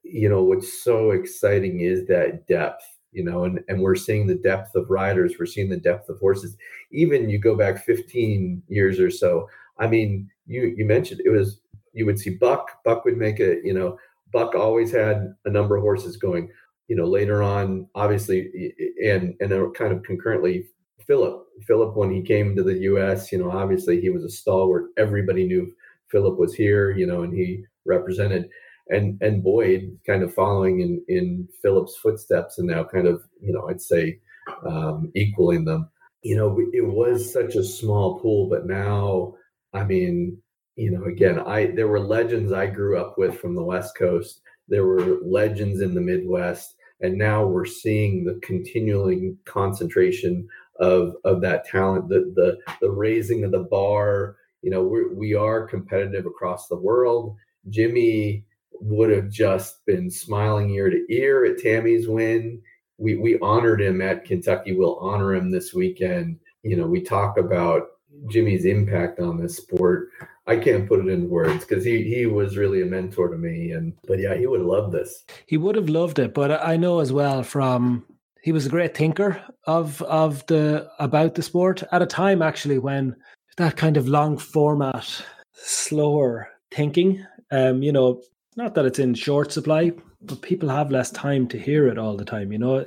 [0.02, 4.34] you know what's so exciting is that depth you know and and we're seeing the
[4.34, 5.34] depth of riders.
[5.38, 6.56] We're seeing the depth of horses.
[6.90, 11.60] Even you go back 15 years or so I mean, you you mentioned it was
[11.92, 12.82] you would see Buck.
[12.84, 13.98] Buck would make a you know
[14.34, 16.50] Buck always had a number of horses going.
[16.88, 20.66] You know, later on, obviously, and and kind of concurrently,
[21.06, 21.46] Philip.
[21.66, 24.90] Philip, when he came to the U.S., you know, obviously he was a stalwart.
[24.98, 25.72] Everybody knew
[26.10, 26.90] Philip was here.
[26.90, 28.50] You know, and he represented
[28.90, 33.52] and and Boyd kind of following in in Philip's footsteps and now kind of you
[33.52, 34.18] know I'd say
[34.66, 35.88] um, equaling them.
[36.22, 39.36] You know, it was such a small pool, but now
[39.72, 40.42] I mean,
[40.76, 44.40] you know, again, I there were legends I grew up with from the West Coast.
[44.68, 50.48] There were legends in the Midwest, and now we're seeing the continuing concentration
[50.80, 54.36] of of that talent, the the the raising of the bar.
[54.62, 57.36] You know, we're, we are competitive across the world.
[57.68, 58.44] Jimmy
[58.80, 62.60] would have just been smiling ear to ear at Tammy's win.
[62.98, 64.74] We we honored him at Kentucky.
[64.74, 66.40] We'll honor him this weekend.
[66.62, 67.88] You know, we talk about
[68.28, 70.08] Jimmy's impact on this sport.
[70.46, 73.72] I can't put it in words because he he was really a mentor to me.
[73.72, 75.24] And but yeah, he would have loved this.
[75.46, 76.34] He would have loved it.
[76.34, 78.04] But I know as well from
[78.42, 82.78] he was a great thinker of of the about the sport at a time actually
[82.78, 83.16] when
[83.56, 87.24] that kind of long format, slower thinking.
[87.50, 88.20] Um, you know,
[88.56, 92.16] not that it's in short supply, but people have less time to hear it all
[92.16, 92.52] the time.
[92.52, 92.84] You know,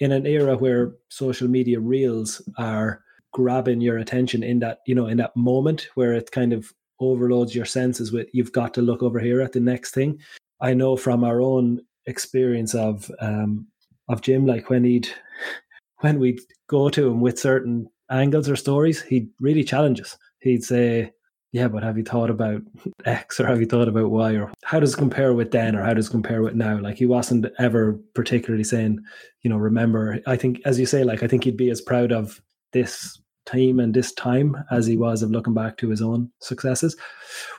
[0.00, 5.06] in an era where social media reels are grabbing your attention in that you know
[5.06, 9.02] in that moment where it's kind of overloads your senses with you've got to look
[9.02, 10.18] over here at the next thing.
[10.60, 13.66] I know from our own experience of um,
[14.08, 15.08] of Jim, like when he'd
[16.00, 20.16] when we'd go to him with certain angles or stories, he'd really challenge us.
[20.40, 21.12] He'd say,
[21.52, 22.62] Yeah, but have you thought about
[23.04, 25.82] X or have you thought about Y or how does it compare with then or
[25.82, 26.78] how does it compare with now?
[26.78, 29.00] Like he wasn't ever particularly saying,
[29.42, 32.12] you know, remember I think as you say, like I think he'd be as proud
[32.12, 32.40] of
[32.72, 36.96] this team and this time as he was of looking back to his own successes.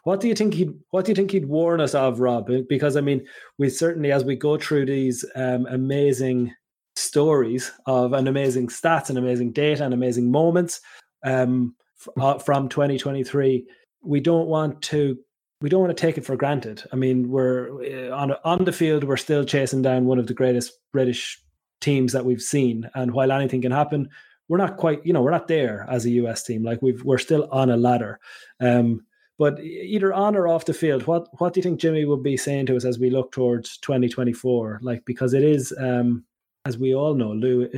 [0.03, 2.49] What do you think he'd what do you think he'd warn us of, Rob?
[2.67, 3.25] Because I mean,
[3.57, 6.53] we certainly as we go through these um, amazing
[6.95, 10.81] stories of an amazing stats and amazing data and amazing moments
[11.23, 11.75] um,
[12.19, 13.65] uh, from 2023,
[14.03, 15.17] we don't want to
[15.61, 16.83] we don't want to take it for granted.
[16.91, 20.33] I mean, we're uh, on on the field, we're still chasing down one of the
[20.33, 21.39] greatest British
[21.79, 24.09] teams that we've seen, and while anything can happen,
[24.51, 26.61] we're not quite, you know, we're not there as a US team.
[26.61, 28.19] Like we've we're still on a ladder.
[28.59, 29.05] Um,
[29.39, 32.35] but either on or off the field, what what do you think Jimmy would be
[32.35, 34.81] saying to us as we look towards 2024?
[34.83, 36.25] Like because it is, um,
[36.65, 37.69] as we all know, Lou,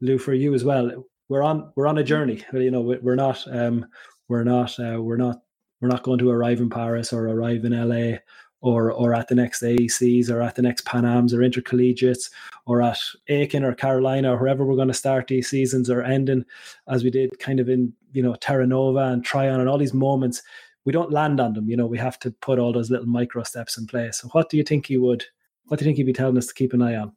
[0.00, 0.90] Lou for you as well.
[1.28, 2.42] We're on we're on a journey.
[2.54, 3.84] You know, we're not um,
[4.28, 5.42] we're not uh, we're not
[5.82, 8.16] we're not going to arrive in Paris or arrive in LA
[8.60, 12.30] or or at the next AECs or at the next Pan Ams or intercollegiates
[12.66, 12.98] or at
[13.28, 16.44] Aiken or Carolina or wherever we're going to start these seasons or ending
[16.88, 19.94] as we did kind of in you know Terra Nova and Tryon and all these
[19.94, 20.42] moments
[20.84, 23.42] we don't land on them you know we have to put all those little micro
[23.42, 24.18] steps in place.
[24.18, 25.24] So what do you think you would
[25.66, 27.12] what do you think you'd be telling us to keep an eye on?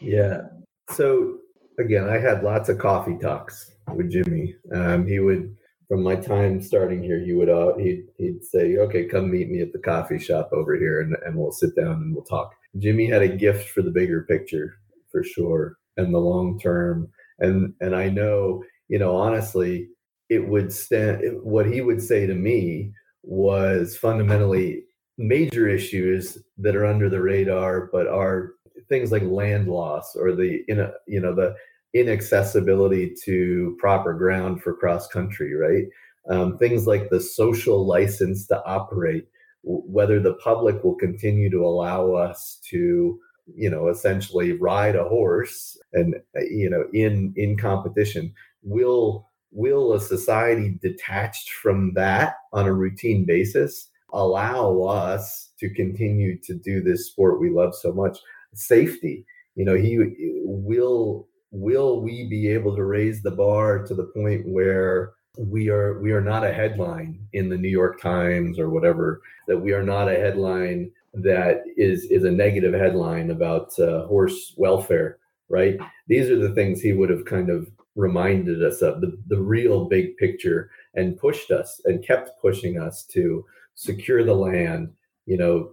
[0.00, 0.42] Yeah.
[0.90, 1.38] So
[1.78, 4.56] again I had lots of coffee talks with Jimmy.
[4.74, 5.56] Um, he would
[5.90, 9.60] from my time starting here, he would uh, he'd he'd say, "Okay, come meet me
[9.60, 13.06] at the coffee shop over here, and and we'll sit down and we'll talk." Jimmy
[13.06, 14.76] had a gift for the bigger picture,
[15.10, 17.08] for sure, and the long term.
[17.40, 19.88] And and I know, you know, honestly,
[20.28, 21.22] it would stand.
[21.42, 22.92] What he would say to me
[23.24, 24.84] was fundamentally
[25.18, 28.52] major issues that are under the radar, but are
[28.88, 31.56] things like land loss or the you know you know the
[31.94, 35.84] inaccessibility to proper ground for cross country, right?
[36.28, 39.26] Um, things like the social license to operate,
[39.64, 43.18] w- whether the public will continue to allow us to,
[43.54, 48.32] you know, essentially ride a horse and uh, you know in in competition.
[48.62, 56.38] Will will a society detached from that on a routine basis allow us to continue
[56.38, 58.18] to do this sport we love so much?
[58.54, 59.24] Safety,
[59.54, 59.98] you know, he
[60.44, 66.00] will will we be able to raise the bar to the point where we are
[66.00, 69.82] we are not a headline in the New York Times or whatever that we are
[69.82, 75.18] not a headline that is is a negative headline about uh, horse welfare
[75.50, 75.78] right?
[76.06, 79.84] These are the things he would have kind of reminded us of the, the real
[79.84, 83.44] big picture and pushed us and kept pushing us to
[83.74, 84.92] secure the land
[85.26, 85.70] you know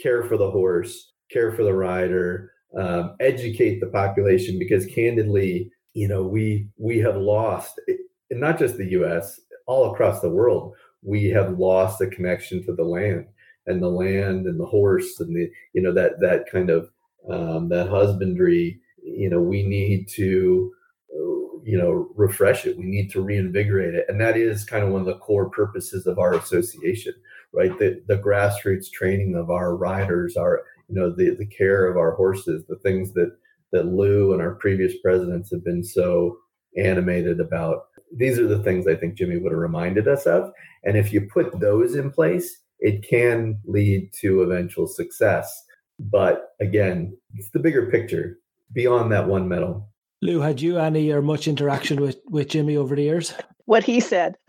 [0.00, 6.08] care for the horse care for the rider um, educate the population because candidly you
[6.08, 7.80] know we we have lost
[8.30, 12.74] and not just the us all across the world we have lost the connection to
[12.74, 13.26] the land
[13.66, 16.90] and the land and the horse and the you know that that kind of
[17.30, 20.72] um, that husbandry you know we need to
[21.64, 22.78] you know refresh it.
[22.78, 24.06] We need to reinvigorate it.
[24.08, 27.12] And that is kind of one of the core purposes of our association
[27.56, 27.76] right?
[27.78, 32.12] The, the grassroots training of our riders our you know the the care of our
[32.12, 33.36] horses, the things that
[33.72, 36.36] that Lou and our previous presidents have been so
[36.76, 37.84] animated about.
[38.16, 40.50] These are the things I think Jimmy would have reminded us of.
[40.84, 45.64] And if you put those in place, it can lead to eventual success.
[45.98, 48.38] But again, it's the bigger picture
[48.72, 49.88] beyond that one medal.
[50.22, 53.34] Lou, had you any or much interaction with, with Jimmy over the years?
[53.64, 54.36] What he said.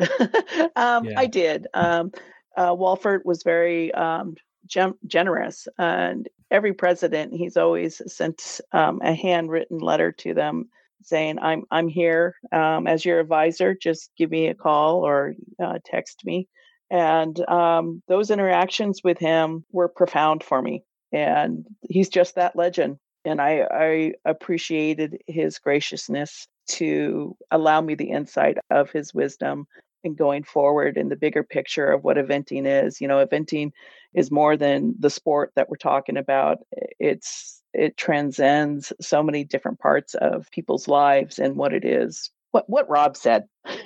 [0.76, 1.14] um, yeah.
[1.18, 1.68] I did.
[1.74, 2.12] Um,
[2.56, 4.36] uh, Walford was very um,
[4.68, 5.68] gem- generous.
[5.78, 10.70] And every president, he's always sent um, a handwritten letter to them
[11.03, 13.76] saying, "I'm I'm here um, as your advisor.
[13.76, 16.47] Just give me a call or uh, text me."
[16.89, 20.84] And um, those interactions with him were profound for me.
[21.11, 22.97] And he's just that legend.
[23.26, 29.68] And I, I appreciated his graciousness to allow me the insight of his wisdom
[30.03, 33.01] and going forward in the bigger picture of what eventing is.
[33.01, 33.72] You know, eventing
[34.14, 36.60] is more than the sport that we're talking about.
[36.99, 42.32] It's it transcends so many different parts of people's lives and what it is.
[42.51, 43.43] What what Rob said.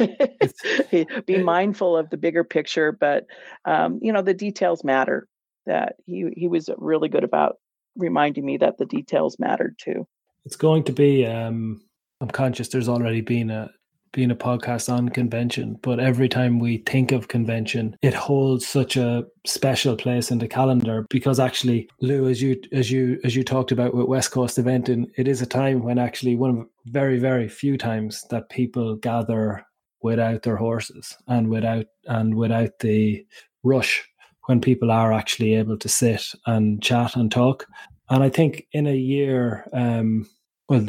[1.26, 3.26] Be mindful of the bigger picture, but
[3.66, 5.28] um, you know the details matter.
[5.66, 7.58] That he he was really good about
[7.96, 10.08] reminding me that the details mattered too.
[10.46, 11.26] It's going to be.
[11.26, 11.82] Um,
[12.20, 12.70] I'm conscious.
[12.70, 13.72] There's already been a
[14.14, 18.98] being a podcast on convention, but every time we think of convention, it holds such
[18.98, 23.44] a special place in the calendar because actually, Lou, as you as you as you
[23.44, 27.20] talked about with West Coast Eventing, it is a time when actually one of very
[27.20, 29.66] very few times that people gather
[30.02, 33.26] without their horses and without and without the
[33.64, 34.08] rush
[34.46, 37.68] when people are actually able to sit and chat and talk.
[38.10, 40.28] And I think in a year, um,
[40.68, 40.88] well,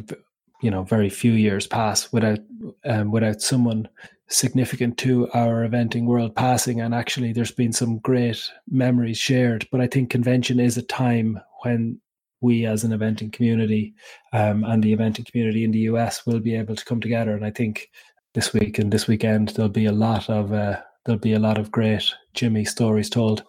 [0.63, 2.39] you know very few years pass without
[2.85, 3.89] um, without someone
[4.29, 6.81] significant to our eventing world passing.
[6.81, 9.69] And actually there's been some great memories shared.
[9.71, 12.01] But i think convention is a time when
[12.41, 13.95] we as an eventing community
[14.33, 17.35] um, and the eventing community in the us will be able to come together.
[17.35, 17.91] And i think
[18.35, 21.59] this week and this weekend there'll be a lot of uh, there'll be a lot
[21.59, 22.05] of great
[22.35, 23.43] jimmy stories told.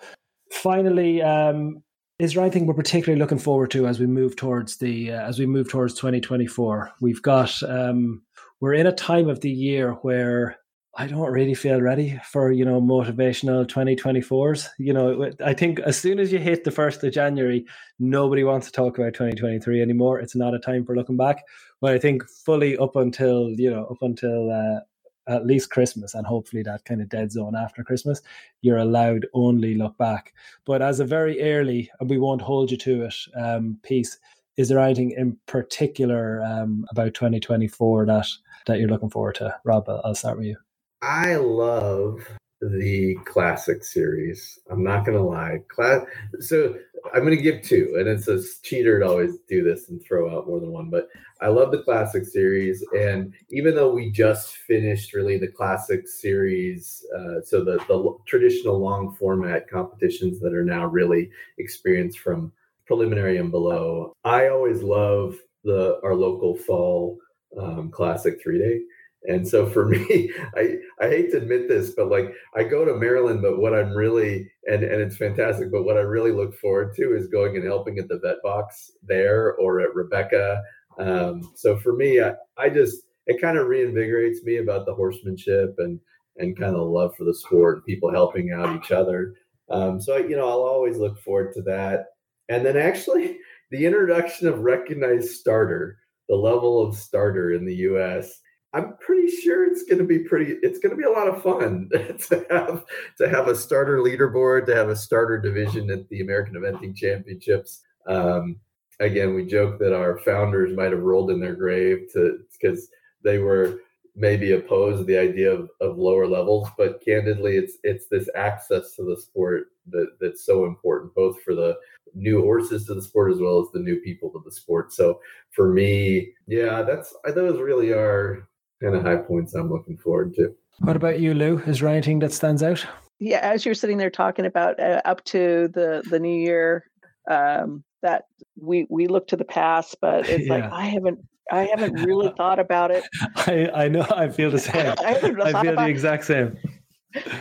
[0.51, 1.81] Finally um,
[2.19, 5.39] is there anything we're particularly looking forward to as we move towards the uh, as
[5.39, 6.91] we move towards 2024?
[7.01, 8.21] We've got um,
[8.61, 10.57] we're in a time of the year where
[10.95, 14.69] I don't really feel ready for you know motivational 2024s.
[14.77, 17.65] You know, I think as soon as you hit the first of January,
[17.99, 20.19] nobody wants to talk about 2023 anymore.
[20.19, 21.43] It's not a time for looking back.
[21.81, 24.81] But I think fully up until you know up until uh,
[25.27, 28.21] at least Christmas and hopefully that kind of dead zone after Christmas,
[28.61, 30.33] you're allowed only look back.
[30.65, 34.17] But as a very early, and we won't hold you to it, um, piece,
[34.57, 38.27] is there anything in particular um, about 2024 that
[38.65, 39.55] that you're looking forward to?
[39.63, 40.57] Rob, I'll start with you.
[41.01, 42.25] I love
[42.71, 44.59] the classic series.
[44.69, 45.59] I'm not gonna lie.
[45.69, 46.05] Class.
[46.39, 46.75] So
[47.13, 50.47] I'm gonna give two, and it's a cheater to always do this and throw out
[50.47, 50.89] more than one.
[50.89, 51.09] But
[51.41, 57.05] I love the classic series, and even though we just finished really the classic series,
[57.15, 62.51] uh, so the the traditional long format competitions that are now really experienced from
[62.85, 67.17] preliminary and below, I always love the our local fall
[67.59, 68.81] um, classic three day
[69.25, 72.95] and so for me, I, I hate to admit this, but like I go to
[72.95, 76.95] Maryland, but what I'm really and and it's fantastic, but what I really look forward
[76.95, 80.61] to is going and helping at the vet box there or at Rebecca.
[80.99, 85.75] Um, so for me, I, I just it kind of reinvigorates me about the horsemanship
[85.77, 85.99] and
[86.37, 89.35] and kind of love for the sport and people helping out each other.
[89.69, 92.07] Um, so you know, I'll always look forward to that.
[92.49, 93.37] And then actually,
[93.71, 95.97] the introduction of recognized starter,
[96.27, 98.41] the level of starter in the U.S
[98.73, 100.55] I'm pretty sure it's going to be pretty.
[100.63, 102.85] It's going to be a lot of fun to have
[103.19, 107.81] to have a starter leaderboard, to have a starter division at the American Eventing Championships.
[108.07, 108.57] Um,
[108.99, 112.89] again, we joke that our founders might have rolled in their grave to because
[113.23, 113.79] they were
[114.15, 118.95] maybe opposed to the idea of, of lower levels, but candidly, it's it's this access
[118.95, 121.77] to the sport that that's so important, both for the
[122.15, 124.93] new horses to the sport as well as the new people to the sport.
[124.93, 125.19] So
[125.51, 128.47] for me, yeah, that's those really are
[128.83, 130.53] kind of high points I'm looking forward to.
[130.79, 131.59] What about you, Lou?
[131.59, 132.85] Is there anything that stands out?
[133.19, 136.85] Yeah, as you're sitting there talking about uh, up to the the new year,
[137.29, 138.25] um, that
[138.59, 140.53] we we look to the past, but it's yeah.
[140.53, 141.19] like I haven't
[141.51, 143.03] I haven't really thought about it.
[143.35, 144.93] I I know I feel the same.
[144.99, 146.57] I, I feel the exact same.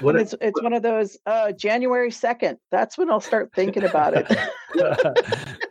[0.03, 2.59] What it's it's one of those uh, January second.
[2.70, 4.28] That's when I'll start thinking about it.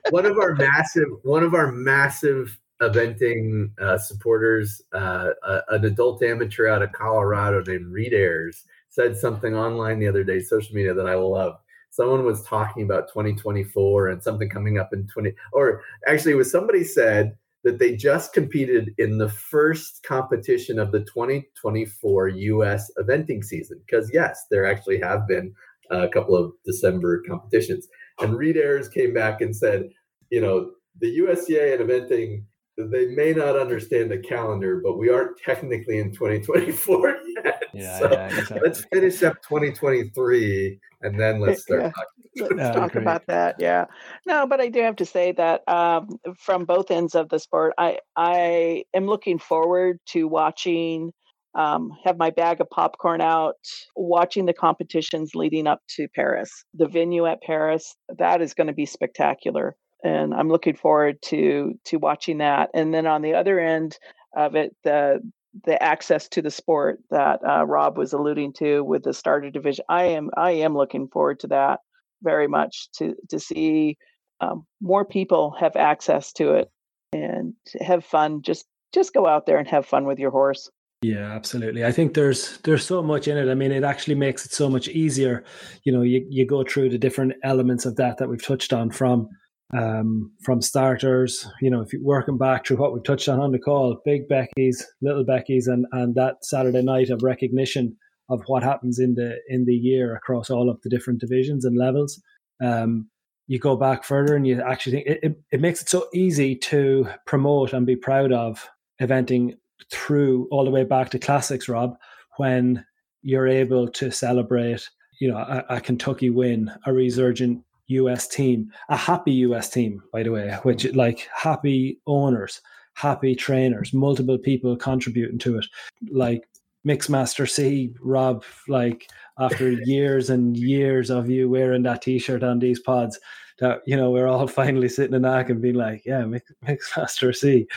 [0.09, 5.29] one of our massive one of our massive eventing uh, supporters, uh,
[5.69, 10.39] an adult amateur out of Colorado named Reed Ayers said something online the other day,
[10.39, 11.55] social media that I love.
[11.91, 16.83] Someone was talking about 2024 and something coming up in 20, or actually, was somebody
[16.83, 23.79] said that they just competed in the first competition of the 2024 US eventing season.
[23.85, 25.53] Because, yes, there actually have been
[25.91, 27.87] a couple of December competitions.
[28.19, 29.89] And Reed Ayers came back and said,
[30.29, 32.43] you know, the USEA and eventing
[32.77, 37.63] they may not understand the calendar, but we aren't technically in 2024 yet.
[37.73, 38.59] Yeah, so yeah exactly.
[38.63, 41.91] let's finish up 2023 and then let's start yeah.
[41.91, 42.57] talking.
[42.57, 43.55] Let's talk about that.
[43.59, 43.85] Yeah.
[44.25, 46.07] No, but I do have to say that um,
[46.39, 51.11] from both ends of the sport, I I am looking forward to watching.
[51.53, 53.55] Um, have my bag of popcorn out,
[53.97, 56.49] watching the competitions leading up to Paris.
[56.73, 61.77] The venue at Paris, that is going to be spectacular and I'm looking forward to
[61.85, 62.69] to watching that.
[62.73, 63.97] And then on the other end
[64.35, 65.21] of it, the
[65.65, 69.85] the access to the sport that uh, Rob was alluding to with the starter division,
[69.89, 71.79] I am I am looking forward to that
[72.23, 73.97] very much to to see
[74.39, 76.71] um, more people have access to it
[77.13, 78.41] and have fun.
[78.41, 80.69] Just just go out there and have fun with your horse.
[81.03, 81.83] Yeah, absolutely.
[81.83, 83.49] I think there's there's so much in it.
[83.49, 85.43] I mean, it actually makes it so much easier.
[85.83, 88.91] You know, you, you go through the different elements of that that we've touched on
[88.91, 89.27] from
[89.73, 91.47] um, from starters.
[91.61, 94.27] You know, if you're working back through what we've touched on on the call, big
[94.27, 97.95] Becky's, little Becky's, and and that Saturday night of recognition
[98.29, 101.77] of what happens in the in the year across all of the different divisions and
[101.77, 102.21] levels.
[102.63, 103.09] Um,
[103.47, 106.55] you go back further and you actually think it, it, it makes it so easy
[106.55, 108.69] to promote and be proud of
[109.01, 109.55] eventing
[109.91, 111.95] through all the way back to classics, Rob,
[112.37, 112.85] when
[113.23, 117.61] you're able to celebrate, you know, a, a Kentucky win, a resurgent
[117.91, 122.61] US team, a happy US team, by the way, which like happy owners,
[122.93, 125.65] happy trainers, multiple people contributing to it,
[126.09, 126.47] like
[126.85, 129.07] Miks Master C, Rob, like
[129.39, 133.19] after years and years of you wearing that T-shirt on these pods,
[133.59, 136.97] that you know we're all finally sitting in that and being like, yeah, Mix, Miks
[136.97, 137.67] Master C,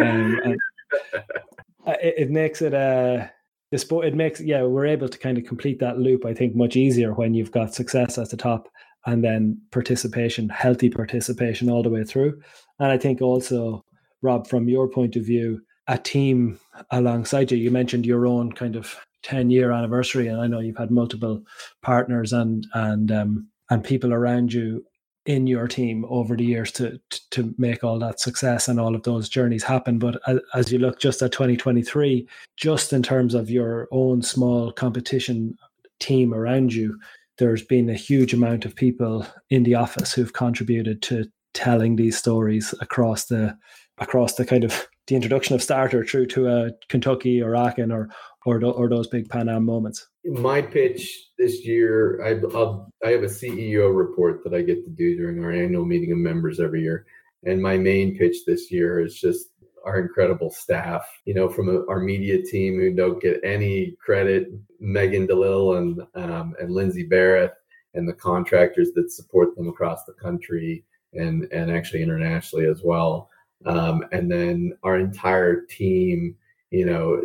[0.00, 0.58] um, and
[1.86, 3.26] it, it, makes it uh.
[3.74, 6.26] It makes yeah, we're able to kind of complete that loop.
[6.26, 8.68] I think much easier when you've got success at the top
[9.06, 12.40] and then participation, healthy participation all the way through.
[12.78, 13.84] And I think also,
[14.22, 16.58] Rob, from your point of view, a team
[16.90, 20.76] alongside you, you mentioned your own kind of 10 year anniversary, and I know you've
[20.76, 21.42] had multiple
[21.82, 24.84] partners and and um, and people around you
[25.24, 27.00] in your team over the years to
[27.30, 30.20] to make all that success and all of those journeys happen but
[30.54, 32.26] as you look just at 2023
[32.56, 35.56] just in terms of your own small competition
[36.00, 36.98] team around you
[37.42, 41.24] there's been a huge amount of people in the office who've contributed to
[41.54, 43.58] telling these stories across the
[43.98, 48.08] across the kind of the introduction of starter through to a Kentucky or Aachen or
[48.46, 50.08] or, or those big Pan Am moments.
[50.24, 52.30] My pitch this year, I,
[53.04, 56.18] I have a CEO report that I get to do during our annual meeting of
[56.18, 57.06] members every year,
[57.44, 59.48] and my main pitch this year is just
[59.84, 64.48] our incredible staff, you know, from our media team who don't get any credit,
[64.80, 67.52] Megan DeLille and um, and Lindsay Barrett,
[67.94, 73.28] and the contractors that support them across the country and and actually internationally as well.
[73.64, 76.36] Um, and then our entire team,
[76.70, 77.22] you know,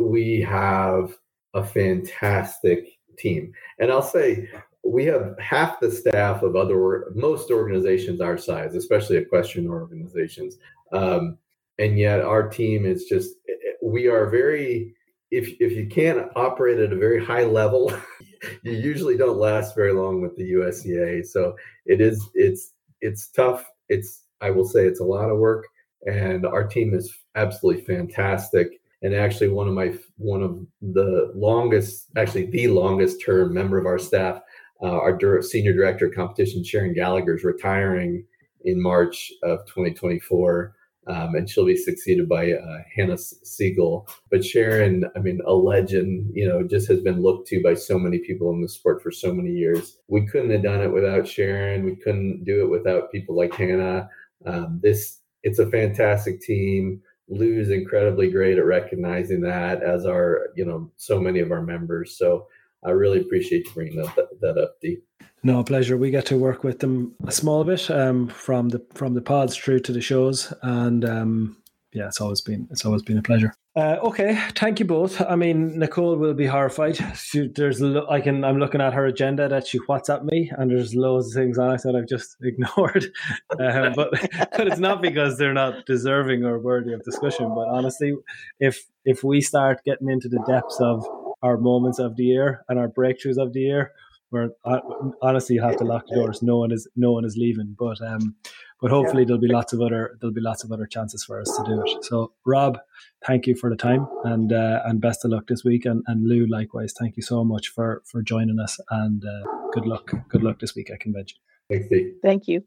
[0.00, 1.14] we have
[1.54, 3.52] a fantastic team.
[3.78, 4.48] And I'll say
[4.84, 10.58] we have half the staff of other most organizations our size, especially equestrian organizations.
[10.92, 11.38] Um,
[11.78, 13.34] and yet our team is just
[13.82, 14.94] we are very
[15.30, 17.92] if if you can't operate at a very high level
[18.62, 21.54] you usually don't last very long with the USEA so
[21.86, 23.64] it is it's it's tough.
[23.88, 25.66] It's I will say it's a lot of work
[26.06, 28.80] and our team is absolutely fantastic.
[29.02, 33.86] And actually one of my one of the longest actually the longest term member of
[33.86, 34.40] our staff
[34.82, 38.24] uh, our senior director of competition sharon gallagher is retiring
[38.64, 40.74] in march of 2024
[41.08, 44.08] um, and she'll be succeeded by uh, Hannah Siegel.
[44.30, 47.98] But Sharon, I mean, a legend, you know, just has been looked to by so
[47.98, 49.98] many people in the sport for so many years.
[50.08, 51.84] We couldn't have done it without Sharon.
[51.84, 54.08] We couldn't do it without people like Hannah.
[54.44, 57.02] Um, this, it's a fantastic team.
[57.28, 62.16] Lou's incredibly great at recognizing that, as are you know so many of our members.
[62.16, 62.46] So
[62.84, 64.98] I really appreciate you bringing that, that, that up, Dee.
[65.42, 65.96] No pleasure.
[65.96, 69.56] We get to work with them a small bit um, from the from the pods
[69.56, 71.56] through to the shows, and um,
[71.92, 73.54] yeah, it's always been it's always been a pleasure.
[73.76, 75.20] Uh, okay, thank you both.
[75.20, 76.98] I mean, Nicole will be horrified.
[77.16, 80.96] She, there's I can I'm looking at her agenda that she WhatsApp me, and there's
[80.96, 83.06] loads of things on it that I've just ignored.
[83.52, 84.10] Uh, but
[84.56, 87.54] but it's not because they're not deserving or worthy of discussion.
[87.54, 88.14] But honestly,
[88.58, 91.06] if if we start getting into the depths of
[91.42, 93.92] our moments of the year and our breakthroughs of the year,
[94.30, 94.80] where uh,
[95.22, 96.42] honestly you have to lock the doors.
[96.42, 98.34] No one is no one is leaving, but um,
[98.80, 101.50] but hopefully there'll be lots of other there'll be lots of other chances for us
[101.56, 102.04] to do it.
[102.04, 102.78] So Rob,
[103.26, 106.28] thank you for the time and uh, and best of luck this week, and, and
[106.28, 106.94] Lou likewise.
[106.98, 110.74] Thank you so much for for joining us, and uh, good luck good luck this
[110.74, 111.38] week at convention.
[111.68, 112.14] Thanks, Steve.
[112.22, 112.64] Thank you.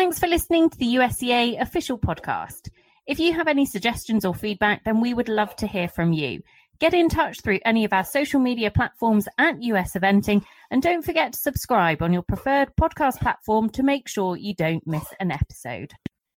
[0.00, 2.70] Thanks for listening to the USEA official podcast.
[3.06, 6.40] If you have any suggestions or feedback, then we would love to hear from you.
[6.78, 11.04] Get in touch through any of our social media platforms at US Eventing, and don't
[11.04, 15.30] forget to subscribe on your preferred podcast platform to make sure you don't miss an
[15.30, 15.92] episode.